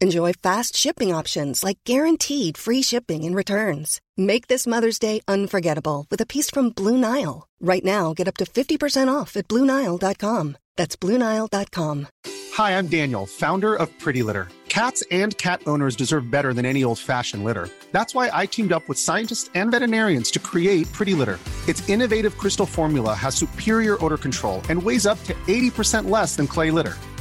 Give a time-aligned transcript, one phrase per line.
[0.00, 4.00] Enjoy fast shipping options like guaranteed free shipping and returns.
[4.16, 7.48] Make this Mother's Day unforgettable with a piece from Blue Nile.
[7.60, 10.56] Right now, get up to 50% off at BlueNile.com.
[10.76, 12.06] That's BlueNile.com.
[12.54, 14.46] Hi, I'm Daniel, founder of Pretty Litter.
[14.68, 17.68] Cats and cat owners deserve better than any old fashioned litter.
[17.90, 21.40] That's why I teamed up with scientists and veterinarians to create Pretty Litter.
[21.66, 26.46] Its innovative crystal formula has superior odor control and weighs up to 80% less than
[26.46, 26.96] clay litter.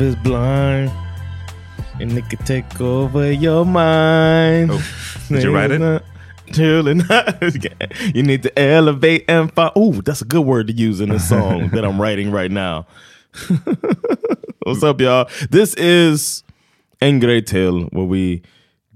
[0.00, 0.90] Love is blind
[2.00, 4.70] and it can take over your mind.
[4.72, 4.82] Oh,
[5.28, 6.02] did you write it?
[8.14, 9.72] You need to elevate and fall.
[9.76, 12.86] Oh, that's a good word to use in this song that I'm writing right now.
[14.62, 15.28] What's up, y'all?
[15.50, 16.44] This is
[17.02, 18.40] Engre Till, where we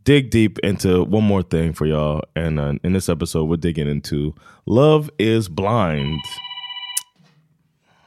[0.05, 2.23] dig deep into one more thing for y'all.
[2.35, 6.19] And uh, in this episode, we're digging into Love is Blind.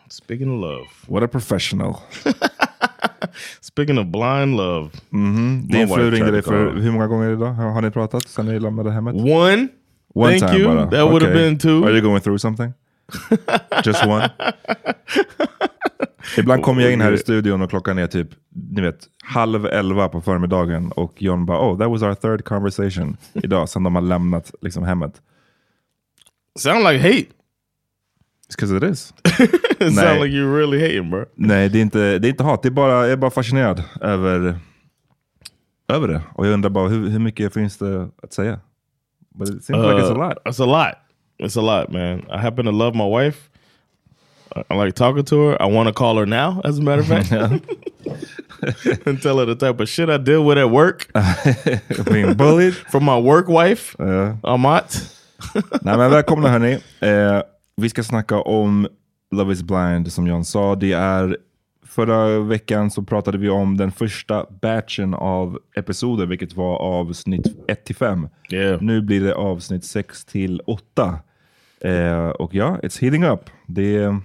[0.10, 0.88] Speaking of love.
[1.06, 2.02] What a professional.
[3.62, 4.90] Speaking of blind love.
[5.10, 5.68] Mhm.
[5.68, 7.54] Din My fru ringde dig för hur många gånger idag?
[7.54, 9.16] Har, har ni pratat sen ni lämnade hemmet?
[9.16, 9.68] One.
[10.14, 10.76] One Thank time you.
[10.76, 10.90] bara.
[10.90, 11.84] That would have been two.
[11.86, 12.74] Are you going through something?
[13.86, 14.30] Just one?
[16.38, 18.28] Ibland kommer jag in här i studion och klockan är typ
[18.72, 23.18] ni vet, halv elva på förmiddagen och John bara oh that was our third conversation
[23.34, 25.22] idag sen de har lämnat liksom, hemmet.
[26.60, 27.26] Sound like hate.
[28.48, 29.14] It's because it is.
[29.40, 29.92] it Nej.
[29.92, 31.26] sound like you're really hating, bro.
[31.36, 32.64] Nej, det är inte, det är inte hat.
[32.64, 34.60] Det är bara, jag är bara fascinerad över,
[35.88, 36.22] över det.
[36.34, 38.60] Och jag undrar bara hur, hur mycket finns det att säga?
[39.36, 40.38] But it seems like it's a Uh, lot.
[40.46, 40.96] It's a lot.
[41.40, 42.20] It's a lot, man.
[42.32, 43.50] I happen to love my wife.
[44.70, 45.62] I, like talking to her.
[45.62, 47.32] I want to call her now, as a matter of fact,
[49.08, 51.12] and tell her the type of shit I deal with at work.
[52.12, 52.74] Being bullied.
[52.74, 53.96] From my work wife,
[54.44, 55.14] Amat.
[55.82, 56.80] Nej men välkomna hörni.
[57.00, 57.42] Eh,
[57.78, 58.88] vi ska snacka om
[59.32, 60.76] Love is blind som John sa.
[60.76, 61.38] Det är
[61.86, 67.86] Förra veckan så pratade vi om den första batchen av episoder, vilket var avsnitt 1
[67.86, 68.28] till 5.
[68.52, 68.82] Yeah.
[68.82, 71.20] Nu blir det avsnitt 6 till 8.
[71.82, 73.40] Eh, och ja, it's heating up.
[73.68, 74.16] Det,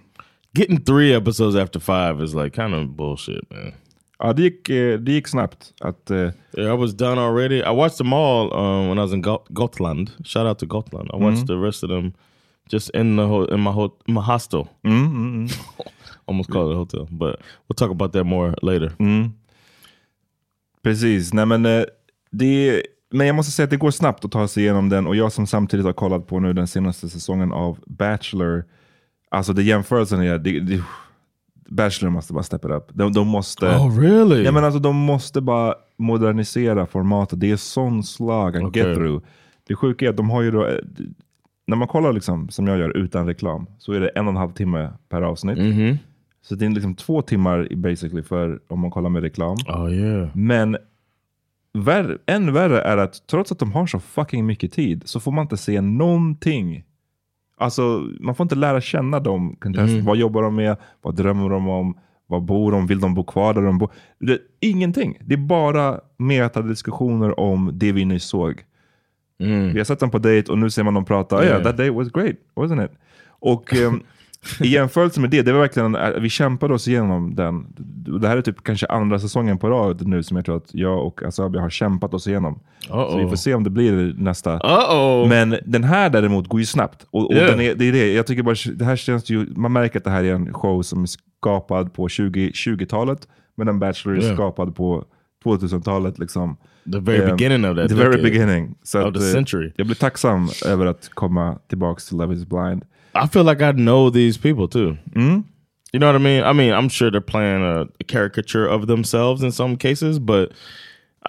[0.59, 3.73] Getting three episodes after five is like kind of bullshit, man.
[4.19, 5.73] ja, det, gick, eh, det gick snabbt.
[5.81, 7.59] Att, eh, Yeah, I was done already.
[7.59, 10.11] I watched them all um, when I was in Got- Gotland.
[10.25, 11.11] Shout out to Gotland.
[11.15, 12.13] I watched the rest of them
[12.73, 14.69] just in the ho- in my ho- my hostel.
[16.25, 17.37] Almost called it a hotel, but
[17.69, 18.93] we'll talk about that more later.
[20.83, 21.85] Precis, nej men eh,
[22.31, 25.17] det men jag måste säga att det går snabbt att ta sig igenom den och
[25.17, 28.65] jag som samtidigt har kollat på nu den senaste säsongen av Bachelor,
[29.31, 30.83] alltså det jämförelsen är, det, det,
[31.69, 32.85] Bachelor måste bara step it up.
[32.93, 34.43] De, de måste, Oh, really?
[34.45, 37.41] ja, men alltså, de måste bara modernisera formatet.
[37.41, 38.83] Det är sån slag att Okej.
[38.83, 39.23] get through.
[39.67, 40.79] Det sjuka är att de har ju då, eh,
[41.67, 44.37] när man kollar liksom, som jag gör utan reklam, så är det en och en
[44.37, 45.59] halv timme per avsnitt.
[45.59, 45.99] Mm-hmm.
[46.43, 49.57] Så det är liksom två timmar basically för om man kollar med reklam.
[49.69, 50.29] Oh yeah.
[50.35, 50.77] Men
[51.73, 55.33] värre, än värre är att trots att de har så fucking mycket tid så får
[55.33, 56.85] man inte se någonting.
[57.57, 59.57] Alltså man får inte lära känna dem.
[59.61, 60.07] contestants.
[60.07, 60.77] Vad jobbar de med?
[61.03, 61.99] Vad drömmer de om?
[62.27, 62.87] Vad bor de?
[62.87, 63.91] Vill de bo kvar där de bor?
[64.19, 65.19] Det, ingenting.
[65.21, 68.65] Det är bara metadiskussioner om det vi nyss såg.
[69.73, 71.37] Vi har sett dem på dejt och nu ser man dem prata.
[71.37, 71.65] Oh, yeah, Yeah.
[71.65, 72.91] that date was great, wasn't it?
[73.29, 74.01] Och ehm,
[74.61, 77.67] i jämförelse med det, det var verkligen, eh, vi kämpade oss igenom den.
[78.21, 81.07] Det här är typ kanske andra säsongen på rad nu som jag tror att jag
[81.07, 82.59] och Asabi har kämpat oss igenom.
[82.89, 84.59] Så vi får se om det blir nästa.
[84.59, 85.29] Uh-oh.
[85.29, 87.07] Men den här däremot går ju snabbt.
[87.11, 87.65] Och, och Yeah.
[87.65, 88.13] är, det är det.
[88.13, 90.83] Jag tycker bara, det här känns ju, man märker att det här är en show
[90.83, 91.09] som är
[91.41, 93.29] skapad på 20, 20-talet.
[93.55, 94.35] Men en Bachelor är Yeah.
[94.35, 95.05] skapad på
[95.45, 96.19] 2000-talet.
[96.19, 96.57] Liksom.
[96.93, 98.75] The very Ehm, beginning of that The very beginning.
[98.83, 99.73] Så Of att, the eh, century.
[99.77, 102.85] Jag blir tacksam över att komma tillbaka till Love is blind.
[103.25, 104.97] I feel like I know these people too.
[105.15, 105.45] Mm.
[105.93, 106.45] You know what I mean?
[106.45, 110.49] I mean, I'm sure they're playing a, a caricature of themselves in some cases, but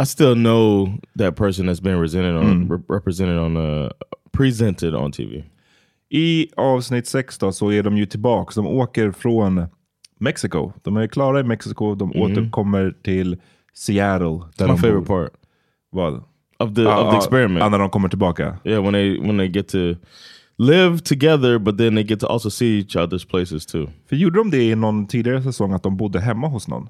[0.01, 0.88] I still know
[1.18, 3.89] that person that's been represented on re- represented on uh,
[4.31, 5.44] presented on TV.
[6.10, 8.51] I avsnitt 6 då, så är de ju tillbaka.
[8.56, 9.65] De åker från
[10.19, 10.71] Mexiko.
[10.83, 11.95] De är klara i Mexiko.
[11.95, 13.38] De återkommer till
[13.73, 14.27] Seattle.
[14.57, 15.23] Där My de favorite bor.
[15.23, 15.31] part
[15.91, 16.13] Vad?
[16.59, 17.59] of the Ja, of the ja, experiment.
[17.59, 18.57] ja, när de kommer tillbaka.
[18.63, 19.77] Yeah, when they when they get to
[20.57, 23.87] live together, but then they get to also see each other's places too.
[24.09, 26.89] För gjorde de det i någon tidigare säsong att de bodde hemma hos någon?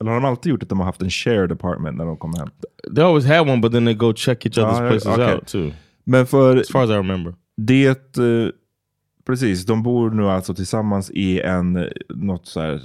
[0.00, 2.38] Eller har de alltid gjort att de har haft en shared apartment när de kommer
[2.38, 2.48] hem?
[2.94, 5.34] They always had one, but then they go check each other's Ah, places okay.
[5.34, 5.70] out too.
[6.04, 7.34] Men för As far as I remember.
[7.56, 7.86] det,
[8.18, 8.48] eh,
[9.26, 12.80] precis, de bor nu alltså tillsammans i en, eh, något så här,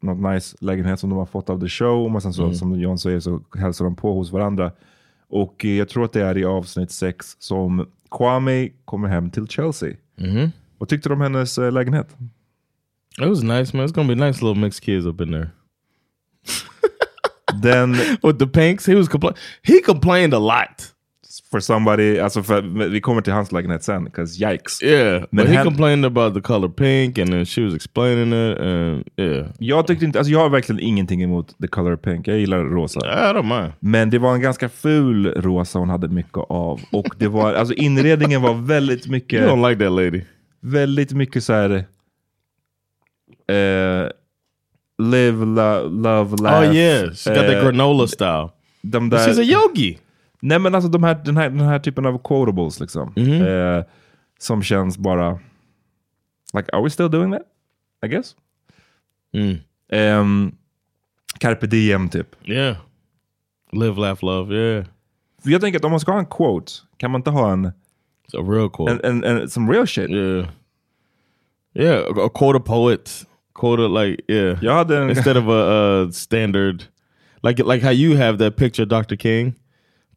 [0.00, 2.14] något nice lägenhet som de har fått av the show.
[2.14, 4.72] Och sen så, som John säger så hälsar de på hos varandra.
[5.28, 9.46] Och eh, jag tror att det är i avsnitt 6 som Kwame kommer hem till
[9.46, 9.96] Chelsea.
[10.78, 12.16] Vad tyckte du om hennes eh, lägenhet?
[13.20, 13.86] It was nice, man.
[13.86, 15.50] It's gonna be nice little mixed kids up in there.
[17.62, 17.92] Den,
[18.22, 20.94] With the pinks, he was compla- he complained a lot.
[21.50, 24.82] For somebody, alltså för, vi kommer till hans lägenhet sen, because yikes.
[24.82, 29.04] Yeah, Men he complained about the color pink, and then she was explaining it, and
[29.16, 32.28] yeah, Jag tyckte inte, alltså jag har verkligen ingenting emot the color pink.
[32.28, 33.00] Jag gillar rosa.
[33.00, 33.72] I don't mind.
[33.80, 36.80] Men det var en ganska ful rosa hon hade mycket av.
[36.92, 40.22] Och det var, alltså inredningen var väldigt You mycket, don't like that lady.
[40.60, 41.70] väldigt mycket så här.
[43.48, 44.08] eh,
[45.02, 46.68] live, lo, love, laugh.
[46.70, 48.48] oh yeah, she got the Eh, granola style.
[48.82, 49.98] De där, she's a yogi.
[50.40, 53.12] Nej men alltså de här, den, här, den här typen av quotables liksom.
[53.16, 53.42] Mhm.
[53.46, 53.84] Eh,
[54.38, 55.38] som känns bara,
[56.54, 57.42] like are we still doing that?
[58.06, 58.36] I guess.
[59.32, 59.56] Mm.
[59.92, 60.52] Ehm,
[61.38, 62.48] carpe diem typ.
[62.48, 62.76] Yeah,
[63.72, 64.54] live, laugh, love.
[64.54, 64.84] Yeah,
[65.42, 68.38] jag tänker att om man ska ha en quote, kan man inte ha en, it's
[68.38, 69.08] a real quote.
[69.08, 70.10] en, en some real shit?
[70.10, 70.46] yeah,
[71.74, 73.24] yeah, a, a quote a poet.
[73.54, 74.90] Quote a like yeah.
[74.90, 76.84] En, Instead of a, uh standard,
[77.42, 79.16] like like how you have that picture, Dr.
[79.16, 79.54] King,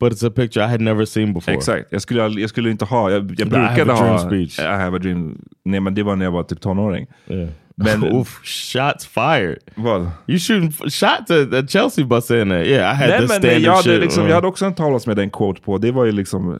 [0.01, 1.58] but it's a picture I had never seen before.
[1.58, 4.60] Exakt, jag skulle, jag skulle inte ha, jag, jag brukade ha speech.
[4.60, 7.08] I have a dream, nej men det var när jag var typ tonåring.
[7.27, 7.50] Yeah.
[7.75, 9.58] Men- Oof, shots fired.
[9.75, 10.10] Vad?
[10.27, 12.65] You shooting shots at, at Chelsea by saying that?
[12.67, 14.01] Yeah, I had Nej men standard nej, jag, hade shit.
[14.01, 16.60] liksom, uh, jag hade också en tavlas med en quote på, det var ju liksom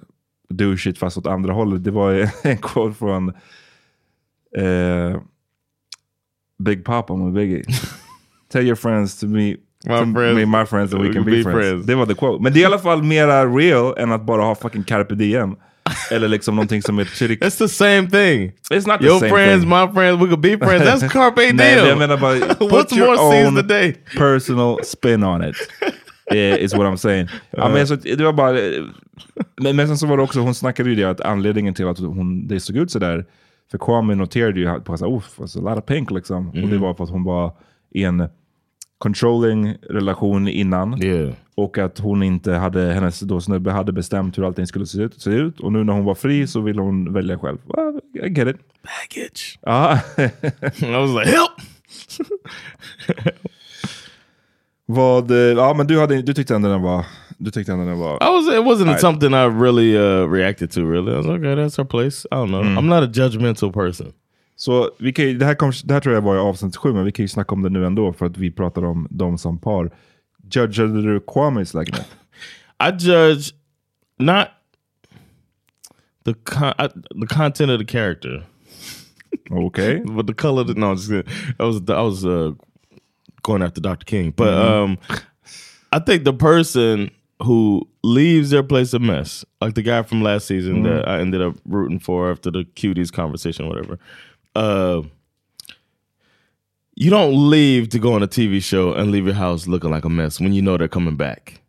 [0.50, 1.84] do shit fast åt andra hållet.
[1.84, 3.30] Det var en quote från
[4.58, 5.22] eh,
[6.64, 7.64] Big Papa med Biggie.
[8.52, 11.86] Tell your friends to meet My friends- meet my friends and we can be, friends.
[11.86, 12.44] Det var the quote.
[12.44, 15.56] Men det är i alla fall mera real än att bara ha fucking carpe diem.
[16.12, 17.42] Eller liksom någonting som är trick.
[17.44, 18.52] It's the same thing.
[18.72, 19.70] It's not the Your same friends, thing.
[19.70, 20.84] my friends, we could be friends.
[20.84, 21.56] That's carpe diem.
[21.56, 25.56] Nej, jag menar bara, put What's your own personal spin on it.
[26.62, 27.28] is what I'm saying.
[27.52, 28.52] Ja, men så, det var bara,
[29.62, 32.00] men, men sen så var det också, hon snackade ju det att anledningen till att
[32.00, 33.26] hon, det såg ut sådär,
[33.72, 36.50] För Kwame noterade ju på att oh, a lot of pink liksom.
[36.50, 37.54] Och det var för att hon var
[37.94, 38.28] en
[39.02, 41.04] controlling relation innan.
[41.04, 41.34] Yeah.
[41.56, 45.22] Och att hon inte hade, hennes då snubbe hade bestämt hur allting skulle se ut.
[45.22, 45.60] Se ut.
[45.60, 47.58] Och nu när hon var fri så ville hon välja själv.
[47.66, 48.58] Well, I get it.
[48.84, 49.60] Baggage.
[49.62, 49.94] Ja.
[50.18, 51.52] I was like, help!
[54.86, 57.06] Vad, ja men du, hade, du tyckte ändå den var,
[57.38, 58.16] du tyckte ändå den var...
[58.16, 58.54] I was.
[58.54, 59.02] It wasn't Alright.
[59.02, 60.82] something I really uh, reacted to.
[60.82, 62.28] Really, I was like, okay, that's her place.
[62.32, 62.64] I don't know.
[62.64, 64.14] I'm not a judgmental person.
[64.62, 66.94] Så vi kan, ju- det, här kom, det här tror jag var i avsnitt sju,
[66.94, 69.38] men vi kan ju snacka om det nu ändå för att vi pratar om dem
[69.38, 69.92] som par.
[70.56, 72.08] Judgeade du Kwames lägenhet?
[72.84, 73.54] I judge
[74.20, 74.48] not
[76.26, 76.88] the con- I,
[77.22, 78.44] the content of the character,
[79.50, 80.04] Okej.
[80.16, 80.66] but the color.
[80.76, 80.94] No.
[81.60, 82.54] I was I was uh,
[83.42, 84.06] going after Dr.
[84.06, 84.98] King, but um,
[85.92, 87.10] I think the person
[87.44, 91.42] who leaves their place a mess, like the guy from last season that I ended
[91.42, 93.98] up rooting for after the cuties conversation, whatever.
[94.56, 95.04] Uh,
[96.96, 100.06] you don't leave to go on a TV show and leave your house looking like
[100.06, 101.62] a mess when you know they're coming back.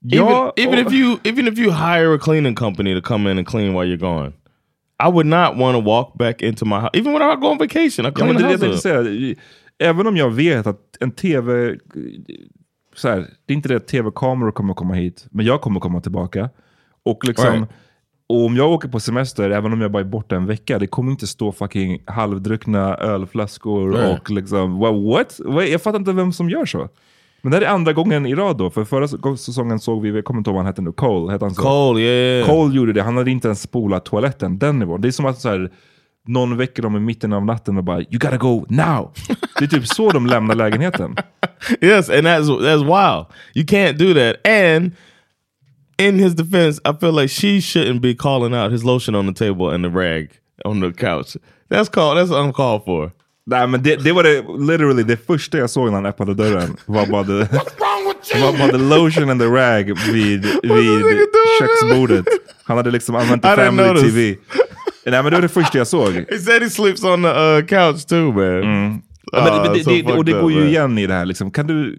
[0.00, 3.38] Ja, even, even if you even if you hire a cleaning company to come in
[3.38, 4.32] and clean while you're gone,
[5.00, 6.90] I would not want to walk back into my house.
[6.94, 8.80] Even when I go on vacation, I Ja, clean men the house tänkte up.
[8.82, 9.34] säga.
[9.78, 11.76] Även om jag vet att en tv...
[12.94, 16.00] Så här, det är inte det att tv-kameror kommer komma hit, men jag kommer komma
[16.00, 16.50] tillbaka.
[17.04, 17.54] Och liksom...
[17.54, 17.68] Right.
[18.28, 20.86] Och om jag åker på semester, även om jag bara är borta en vecka, det
[20.86, 24.12] kommer inte stå fucking halvdruckna ölflaskor Nej.
[24.12, 25.40] och liksom, what?
[25.46, 25.68] what?
[25.68, 26.88] Jag fattar inte vem som gör så.
[27.42, 30.10] Men det här är andra gången i rad då, för förra säs- säsongen såg vi,
[30.10, 31.62] jag kommer inte ihåg vad han hette nu, Cole, hette han så?
[31.62, 32.46] Cole, yeah.
[32.48, 35.00] Cole gjorde det, han hade inte ens spolat toaletten, den nivån.
[35.00, 35.70] Det är som att så här,
[36.26, 39.10] någon väcker dem i mitten av natten och bara “You gotta go now”.
[39.58, 41.16] Det är typ så de lämnar lägenheten.
[41.80, 43.26] Yes, and that's that's wild.
[43.54, 44.46] You can't do that.
[44.46, 44.92] And
[45.98, 49.32] in his defense, I feel like she shouldn't be calling out his lotion on the
[49.44, 50.28] table and the rag
[50.64, 51.36] on the couch.
[51.70, 53.12] That's called that's uncalled for.
[53.46, 56.76] Nej men det, det var det, literally det första jag såg när han öppnade dörren.
[56.86, 57.58] Var bara the,
[58.40, 61.02] var bara the lotion and the rag vid, vid
[61.60, 62.24] köksbordet.
[62.64, 64.02] Han hade liksom använt the family notice.
[64.02, 64.36] TV.
[65.06, 66.12] Nej men det var det första jag såg.
[66.30, 68.60] He said he sleeps on the uh, couch too, man.
[68.60, 69.02] Men,
[69.32, 70.68] Ah, men det, so det, och det går up, ju man.
[70.68, 71.24] igen i det här.
[71.24, 71.50] Liksom.
[71.50, 71.98] Kan du,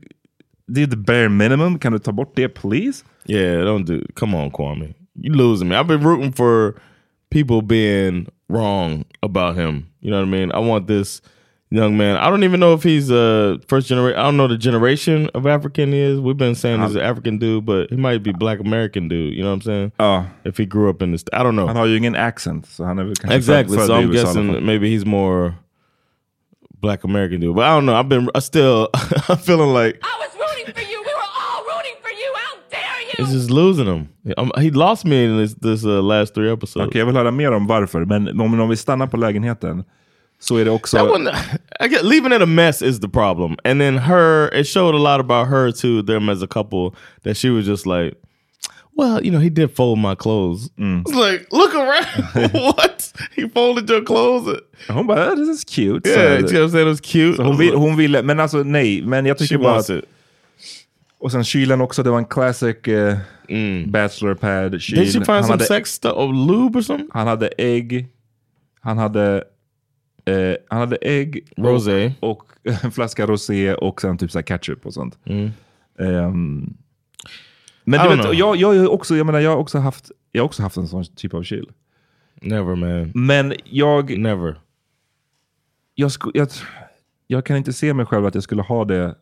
[0.69, 1.79] det är the bare minimum.
[1.79, 3.03] Kan du ta bort det please?
[3.25, 4.01] Yeah, don't do.
[4.15, 5.75] Come on, Kwame, you losing me.
[5.75, 6.73] I've been rooting for
[7.29, 9.85] people being wrong about him.
[10.01, 10.51] You know what I mean?
[10.51, 11.21] I want this
[11.71, 12.17] young man.
[12.17, 14.19] I don't even know if he's a first generation.
[14.19, 16.19] I don't know the generation of African he is.
[16.19, 19.35] We've been saying he's an African dude, but he might be Black American dude.
[19.35, 19.91] You know what I'm saying?
[19.99, 20.23] Ja.
[20.45, 21.67] If he grew up in this, I don't know.
[21.67, 22.65] Han har ju ingen accent.
[22.65, 23.77] Så han är väl kanske exactly.
[23.77, 25.53] född- So i I'm USA i alla guessing maybe he's more
[26.81, 27.55] Black American dude.
[27.55, 27.95] But I don't know.
[27.99, 28.29] I've been.
[28.35, 28.88] I still.
[29.29, 30.99] I'm feeling like I was rooting for you.
[31.01, 32.29] We were all rooting for you.
[32.35, 33.07] How dare you?
[33.21, 34.07] It's just losing him.
[34.57, 36.88] He lost me in this this uh, last three episodes.
[36.88, 38.05] Okej, jag vill höra mer om varför.
[38.05, 39.83] Men om, om vi stannar på lägenheten
[40.39, 40.97] så är det också...
[40.97, 41.33] That wasn't,
[41.79, 44.53] I get leaving it a mess is the problem, and then her.
[44.55, 46.01] It showed a lot about her too.
[46.03, 46.91] Them as a couple
[47.23, 48.15] that she was just like,
[48.97, 50.69] well, you know, he did fold my clothes.
[50.77, 52.51] It's like, look around.
[52.53, 53.13] what?
[53.35, 54.59] He folded your clothes.
[54.89, 56.05] Hon bara, "Oh, this is cute.
[56.07, 56.88] Yeah, här- you know what I'm saying?
[56.88, 57.35] It was cute.
[57.38, 59.01] så hon, vill, hon ville, men alltså nej.
[59.01, 60.05] Men jag tycker bara it.
[61.19, 63.17] Och sen kylen också, det var en classic eh,
[63.88, 64.97] bachelor pad kyl.
[64.97, 65.05] Mm.
[65.05, 67.09] Did she find han, some hade, sex or lube or something?
[67.13, 68.07] han hade ägg,
[68.79, 69.43] han hade,
[70.25, 72.13] eh, han hade ägg Rosé.
[72.19, 72.45] och, och
[72.83, 75.17] en flaska rosé och sen typ så här ketchup och sånt.
[75.25, 75.51] Mm.
[75.99, 76.73] Ehm,
[77.83, 78.35] men du vet, know.
[78.35, 81.05] jag, jag, också, jag, menar, jag, har också haft, jag har också haft en sån
[81.05, 81.69] typ av kyl.
[82.41, 83.11] Never, man.
[83.15, 84.59] Men jag, Never.
[85.95, 86.47] jag, sku, jag,
[87.27, 89.15] jag kan inte se mig själv att jag skulle ha det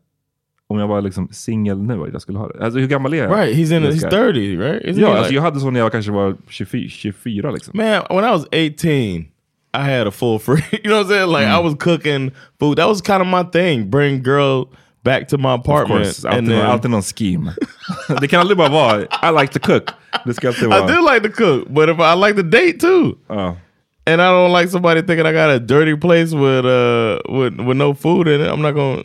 [0.70, 2.04] om jag var liksom singel nu.
[2.04, 2.64] Att jag skulle ha det.
[2.66, 3.32] Alltså, hur gammal är jag?
[3.40, 3.84] Right, he's in.
[3.84, 4.00] Guy?
[4.00, 4.84] 30, right?
[4.86, 6.90] Isn't Ja, alltså, like- jag hade så när jag kanske var 24.
[6.90, 7.72] 24 liksom.
[7.78, 9.26] Man, when I was 18,
[9.74, 10.64] I had a full free.
[10.72, 11.32] You know what I'm saying?
[11.32, 12.78] Like I was cooking food.
[12.78, 13.90] That was kind of my thing.
[13.90, 14.66] Bring girl
[15.04, 16.04] back to my Of apartment.
[16.04, 17.52] course, alltid, alltid någon scheme.
[18.22, 19.90] det kan aldrig bara vara I like to cook.
[20.26, 20.88] Det ska alltid I vara...
[20.88, 23.56] do like to cook, but if I like to date too, Ja.
[24.06, 27.78] and I don't like somebody thinking I got a dirty place with uh with with
[27.78, 29.04] no food in it, I'm not gonna.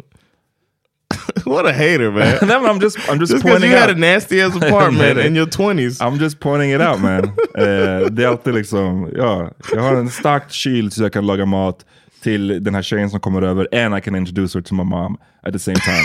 [1.45, 2.39] what a hater, man!
[2.49, 3.97] Men I'm just, I'm just, Just pointing you had out.
[3.97, 6.01] a nasty ass apartment in your 20s.
[6.01, 7.25] I'm just pointing it out man.
[7.25, 11.47] Eh, det är alltid liksom, ja, jag har en stark kyl så jag kan laga
[11.47, 11.85] mat
[12.23, 15.17] till den här tjejen som kommer över and I can introduce her to my mom
[15.43, 16.05] at the same time.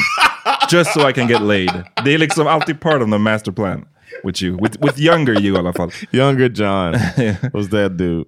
[0.72, 1.72] Just so I can get laid.
[2.06, 3.86] Det är liksom alltid part of the master plan
[4.24, 4.58] with you.
[4.62, 5.92] With, with younger you i alla fall.
[6.12, 6.94] Younger John
[7.54, 8.26] was that dude.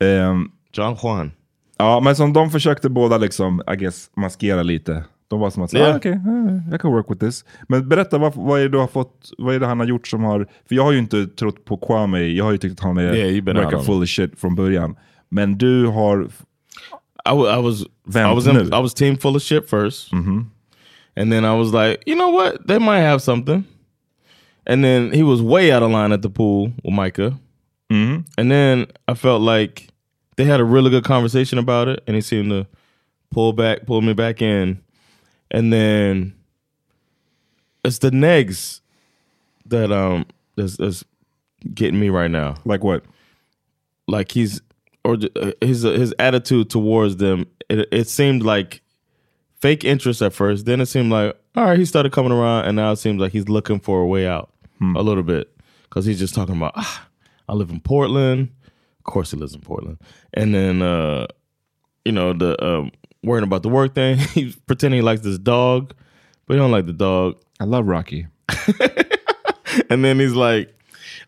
[0.00, 1.32] Ehm, John Juan.
[1.78, 5.04] ja, men som de försökte båda liksom, I guess, maskera lite.
[5.28, 5.94] De var som att, Yeah.
[5.94, 7.44] ah, okej, okay, I can work with this.
[7.68, 10.08] Men berätta, vad, vad, är det du har fått, vad är det han har gjort
[10.08, 10.46] som har...
[10.68, 13.14] För jag har ju inte trott på Kwame, jag har ju tyckt att han är,
[13.14, 14.96] Yeah, verkar full of shit från början.
[15.28, 16.22] Men du har...
[16.24, 18.64] I, I was I was in, nu?
[18.64, 20.40] I was team full of shit 1st Mm-hmm.
[21.16, 22.66] and then I was like, you know what?
[22.68, 23.64] They might have something.
[24.66, 27.38] And then he was way out of line at the pool with Micah.
[27.92, 28.24] Mm.
[28.38, 29.88] And then I felt like
[30.36, 32.66] they had a really good conversation about it, and he seemed to
[33.30, 34.78] pull back, pull me back in.
[35.50, 36.34] And then
[37.84, 38.80] it's the negs
[39.66, 40.26] that um
[40.56, 41.04] that's, that's
[41.74, 42.56] getting me right now.
[42.64, 43.04] Like what?
[44.06, 44.60] Like he's
[45.04, 47.46] or uh, his his attitude towards them.
[47.68, 48.82] It, it seemed like
[49.60, 50.66] fake interest at first.
[50.66, 53.32] Then it seemed like all right, he started coming around, and now it seems like
[53.32, 54.50] he's looking for a way out
[54.80, 55.50] a little bit
[55.84, 57.08] because he's just talking about ah,
[57.48, 58.50] I live in Portland.
[58.98, 59.98] Of course, he lives in Portland,
[60.34, 61.26] and then uh,
[62.04, 64.16] you know the um, worrying about the work thing.
[64.34, 65.94] He's pretending he likes this dog,
[66.46, 67.34] but he don't like the dog.
[67.60, 68.26] I love Rocky.
[69.90, 70.74] And then he's like,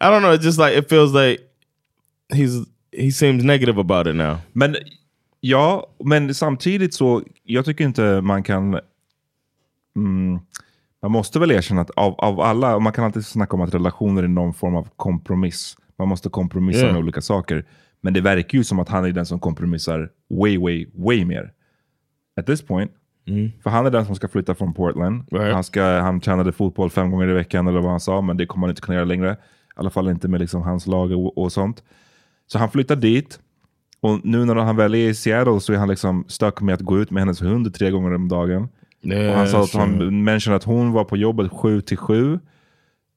[0.01, 0.33] I don't know.
[0.33, 1.41] It's just like it feels like
[2.33, 4.39] he's he seems negative about it now.
[4.53, 4.77] Men
[5.41, 8.81] ja, men samtidigt så, jag tycker inte man kan...
[9.97, 10.41] Mm,
[11.03, 13.75] man måste väl erkänna att av, av alla, och man kan alltid snacka om att
[13.75, 15.77] relationer är någon form av kompromiss.
[15.99, 16.93] Man måste kompromissa Yeah.
[16.93, 17.65] med olika saker.
[18.01, 21.53] Men det verkar ju som att han är den som kompromissar way, way, way mer.
[22.41, 22.91] At this point.
[23.63, 25.25] För han är den som ska flytta från Portland.
[25.31, 25.55] Right.
[25.55, 28.47] Han, ska, han tränade fotboll fem gånger i veckan eller vad han sa, men det
[28.47, 29.33] kommer han inte kunna göra längre.
[29.33, 29.37] I
[29.75, 31.83] alla fall inte med liksom hans lag och, och sånt.
[32.47, 33.41] Så han flyttar dit.
[34.01, 36.81] Och nu när han väl är i Seattle så är han liksom stuck med att
[36.81, 38.69] gå ut med hennes hund tre gånger om dagen.
[39.05, 42.39] och han sa att han mentioned att hon var på jobbet sju till sju.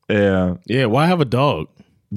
[0.07, 1.67] Eh, yeah, why have a dog?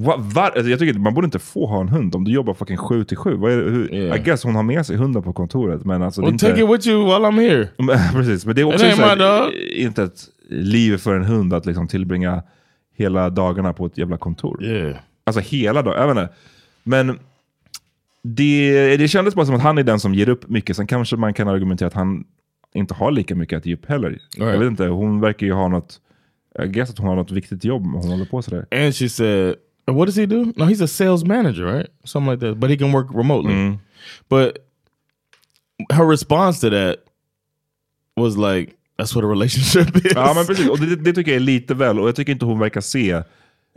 [0.05, 2.53] Va, var, alltså jag tycker man borde inte få ha en hund om du jobbar
[2.53, 3.35] fucking sju till sju.
[3.35, 4.19] Vad är det, hur, Yeah.
[4.19, 5.85] I guess hon har med sig hunden på kontoret.
[5.85, 7.67] Men alltså, Well, är take inte, it with you while I'm here.
[8.13, 9.53] Precis, men det är också It ain't så här, my dog.
[9.77, 12.43] inte ett liv för en hund att liksom tillbringa
[12.95, 14.63] hela dagarna på ett jävla kontor.
[14.63, 14.95] Yeah.
[15.23, 16.33] Alltså hela dagen, jag vet inte.
[16.83, 17.19] Men
[18.23, 20.75] det, det kändes bara som att han är den som ger upp mycket.
[20.75, 22.23] Sen kanske man kan argumentera att han
[22.73, 24.19] inte har lika mycket att ge upp heller.
[24.37, 24.61] Jag Right.
[24.61, 25.99] vet inte, hon verkar ju ha något,
[26.55, 28.65] jag guess att hon har något viktigt jobb hon håller på sådär.
[28.71, 29.55] And she said,
[29.95, 30.53] what does he do?
[30.55, 31.87] No, he's a sales manager, right?
[32.03, 32.59] Something like that.
[32.59, 33.79] But he can work remotely.
[34.29, 34.59] But
[35.91, 36.99] her response to that
[38.15, 40.13] was like, that's what a relationship is.
[40.15, 42.45] Ja men precis, och det, det tycker jag är lite väl, och jag tycker inte
[42.45, 43.21] hon verkar se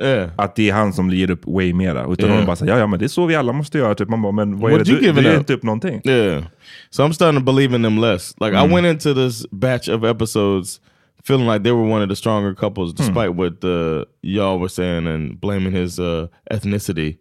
[0.03, 0.31] yeah.
[0.37, 2.13] att det är han som ger upp way mera.
[2.13, 2.37] Utan Yeah.
[2.37, 3.95] hon bara säger, ja, ja men det är så vi alla måste göra.
[3.95, 4.09] Typ.
[4.09, 4.93] Man bara, men vad är What det?
[4.93, 6.01] Du, du ger inte upp någonting.
[6.05, 6.45] Yeah.
[6.91, 8.35] So I'm starting to believe in them less.
[8.41, 10.81] Like I went into this batch of episodes
[11.25, 15.07] feeling like they were one of the stronger couples, despite what uh, y'all were saying
[15.07, 17.19] and blaming his uh, ethnicity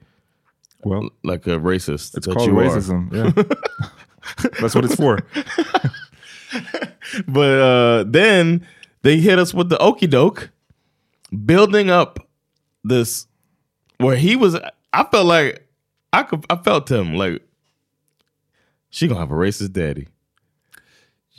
[0.84, 2.16] Well, like a racist.
[2.18, 2.64] it's that called you are.
[2.64, 3.14] racism.
[3.14, 3.44] Yeah.
[4.62, 5.20] That's what it's for.
[7.28, 8.66] But uh, then
[9.02, 10.50] they hit us with the okey doke,
[11.46, 12.20] building up
[12.84, 13.28] this
[13.98, 14.56] where he was.
[14.94, 15.68] I felt like
[16.14, 16.46] I could.
[16.50, 17.42] I felt him like
[18.90, 20.08] she gonna have a racist daddy.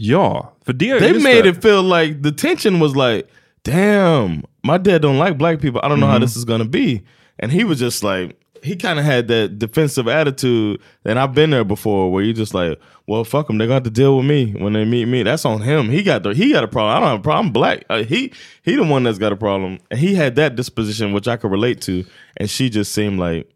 [0.03, 3.29] Ja, för det They made it feel like the tension was like,
[3.65, 5.81] damn, my dad don't like black people.
[5.85, 7.03] I don't know how this is gonna be.
[7.39, 11.51] And he was just like, he kind of had that defensive attitude, and I've been
[11.51, 13.59] there before, where you just like, well, fuck them.
[13.59, 15.23] They're gonna have to deal with me when they meet me.
[15.23, 15.91] That's on him.
[15.91, 16.97] He got the he got a problem.
[16.97, 17.47] I don't have a problem.
[17.47, 17.85] I'm black.
[17.91, 18.33] Uh, he
[18.63, 21.51] he the one that's got a problem, and he had that disposition which I could
[21.51, 22.07] relate to,
[22.39, 23.51] and she just seemed like.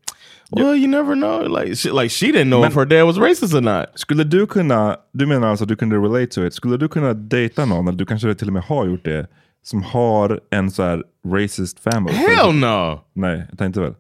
[0.51, 1.43] Well, you never know.
[1.49, 3.87] Like, she, like she didn't know if her dad was racist or not.
[3.95, 7.15] Skulle du kunna, du menar alltså att du kunde relate to it, skulle du kunna
[7.15, 9.27] dejta någon, eller du kanske till och med har gjort det,
[9.63, 12.15] som har en så här racist family?
[12.15, 13.01] Hell no.
[13.15, 13.95] Nej, jag tänkte väl.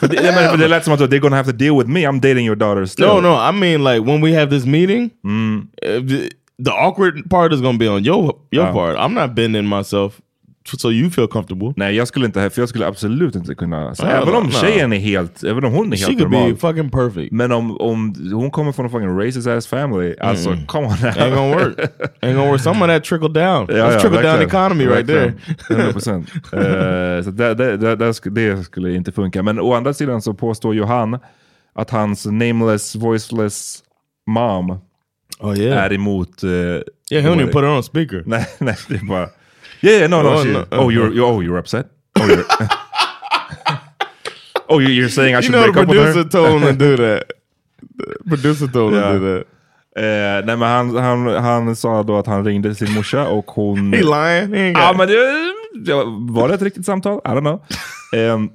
[0.00, 2.20] Jag menar, för det lät som att they're gonna have to deal with me, I'm
[2.20, 3.06] dating your daughter still.
[3.06, 3.34] No, no.
[3.50, 6.30] I mean, like when we have this meeting, uh, the,
[6.64, 8.72] the awkward part is going to be on your your Oh.
[8.72, 8.96] part.
[8.96, 10.20] I'm not bending myself
[10.78, 11.72] so you feel comfortable.
[11.76, 14.98] Nej, jag skulle inte, för jag skulle absolut inte kunna, så även om tjejen är
[14.98, 16.56] helt, även om hon är She helt could be normal.
[16.56, 17.32] fucking perfect.
[17.32, 21.10] Men om, om hon kommer från en fucking racist ass family, alltså come on now.
[21.10, 21.78] Ain't gonna work.
[22.22, 22.60] Ain't gonna work.
[22.60, 23.66] Some of that trickle down.
[23.68, 25.32] Ja, That's ja, trickle down economy right there.
[25.68, 25.92] Verkligen.
[25.92, 26.26] 100%.
[27.18, 28.14] Eh, så det, det, det, det
[28.64, 29.42] skulle inte funka.
[29.42, 31.18] Men å andra sidan så påstår ju han
[31.74, 33.82] att hans nameless, voiceless
[34.26, 34.78] mom
[35.40, 35.84] Oh yeah.
[35.84, 36.44] är emot...
[36.44, 38.22] Uh, yeah, he don't even put it on speaker.
[38.26, 39.28] Nej, nej, det är bara...
[39.84, 40.28] Yeah, yeah no, no.
[40.38, 41.86] Oh, no, oh, uh, you're, you oh, you're upset?
[42.20, 42.44] Oh, you're,
[44.68, 46.12] oh, you- you're saying I You should know the break up with her?
[46.12, 47.22] producer told him to do that.
[48.28, 49.12] Producer told him Yeah.
[49.12, 49.46] to do that.
[49.96, 53.92] Eh, nej, men han, han, han sa då att han ringde sin morsa och hon...
[53.92, 54.54] He lying.
[54.54, 55.94] He Ja, men det,
[56.32, 57.20] var det ett riktigt samtal?
[57.24, 57.60] I don't know.
[58.12, 58.50] Ehm,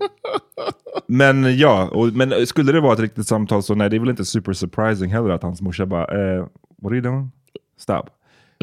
[1.08, 4.10] men ja, och, men skulle det vara ett riktigt samtal så nej, det är väl
[4.10, 6.40] inte super surprising heller att hans morsa bara, eh,
[6.82, 7.32] what are you doing?
[7.80, 8.04] Stop.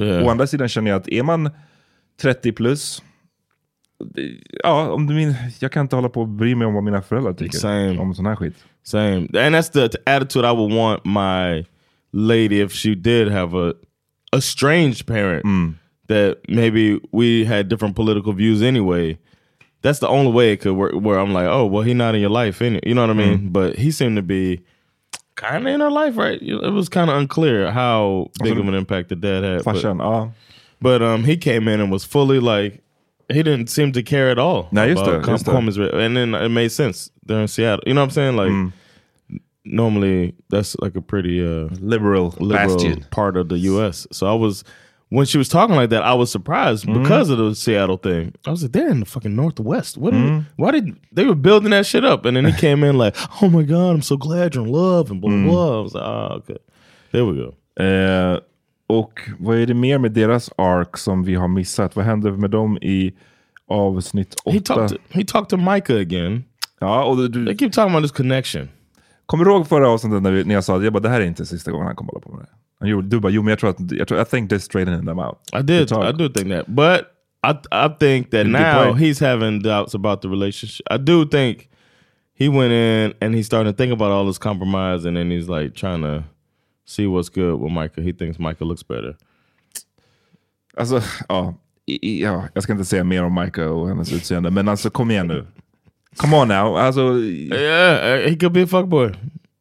[0.01, 0.27] Yeah.
[0.27, 1.51] Å andra sidan känner jag att är man
[2.21, 3.03] 30 plus
[4.63, 7.03] ja, om du min, jag kan inte hålla på och bry mig om vad mina
[7.03, 7.99] föräldrar tycker Same.
[7.99, 8.55] om sån här skit.
[8.83, 9.17] Same.
[9.17, 11.67] And that's the attitude I would want my
[12.13, 13.75] lady if she did have
[14.33, 15.45] a strange parent
[16.09, 19.19] that maybe we had different political views anyway.
[19.83, 22.21] That's the only way it could work where I'm like, oh well he not in
[22.21, 23.49] your life, any you know what I mean?
[23.53, 24.61] But he seemed to be
[25.35, 26.41] kind of in her life, right?
[26.41, 29.63] It was kind of unclear how big of an impact the dad had.
[29.63, 30.31] Farsan, ja.
[30.81, 32.83] But um, he came in and was fully like,
[33.29, 34.69] he didn't seem to care at all.
[34.73, 35.51] Nej, just about det, just det.
[35.53, 37.11] Cuomo's re- and then it made sense.
[37.25, 37.83] They're in Seattle.
[37.87, 38.37] You know what I'm saying?
[38.37, 38.73] Like, Mm.
[39.65, 43.05] normally that's like a pretty uh, Liberal, liberal bastion.
[43.11, 44.07] part of the U.S.
[44.13, 44.65] So I was
[45.09, 47.03] when she was talking like that, I was surprised Mm-hmm.
[47.03, 48.33] because of the Seattle thing.
[48.47, 49.97] I was like, they're in the fucking Northwest.
[49.97, 50.15] What?
[50.15, 50.49] Mm-hmm.
[50.57, 52.25] Why did they were building that shit up?
[52.27, 55.11] And then he came in like, oh my god, I'm so glad you're in love
[55.11, 55.45] and blah Mm.
[55.47, 55.53] blah.
[55.53, 55.77] blah.
[55.79, 56.57] I was like, oh okay,
[57.13, 57.55] there we go.
[57.83, 58.41] Eh,
[58.87, 61.97] och vad är det mer med deras ark som vi har missat?
[61.97, 63.13] Vad händer med dem i
[63.69, 64.75] avsnitt He åtta?
[64.75, 64.89] talked.
[64.99, 66.45] To, he talked to Micah again.
[66.81, 68.69] Ja, och du, They keep talking about this connection.
[69.27, 71.21] kommer du ihåg förra avsnittet när, vi, när jag sa att jag bara, det här
[71.21, 72.49] är inte sista gången han kommer hålla på med det?
[72.81, 75.07] Han gjorde, du bara, jo men jag tror att, jag, tror, I think this straightening
[75.07, 75.39] them out.
[75.59, 75.93] I did.
[75.93, 77.01] I do think that, but
[77.47, 77.53] I
[77.87, 80.87] I think that now he's having doubts about the relationship.
[80.91, 81.69] I do think
[82.39, 85.49] he went in and he's starting to think about all this compromise, and then he's
[85.49, 86.25] like trying to
[86.87, 88.01] see what's good with Micah.
[88.03, 89.17] He thinks Micah looks better.
[90.77, 91.55] Alltså, ja,
[91.87, 92.49] i, i, ja.
[92.55, 95.47] Jag ska inte säga mer om Micah och hennes utseende, men alltså kom igen nu.
[96.17, 96.77] Come on now.
[96.79, 97.01] Alltså,
[97.53, 99.13] Yeah, uh, he could be a fuckboy.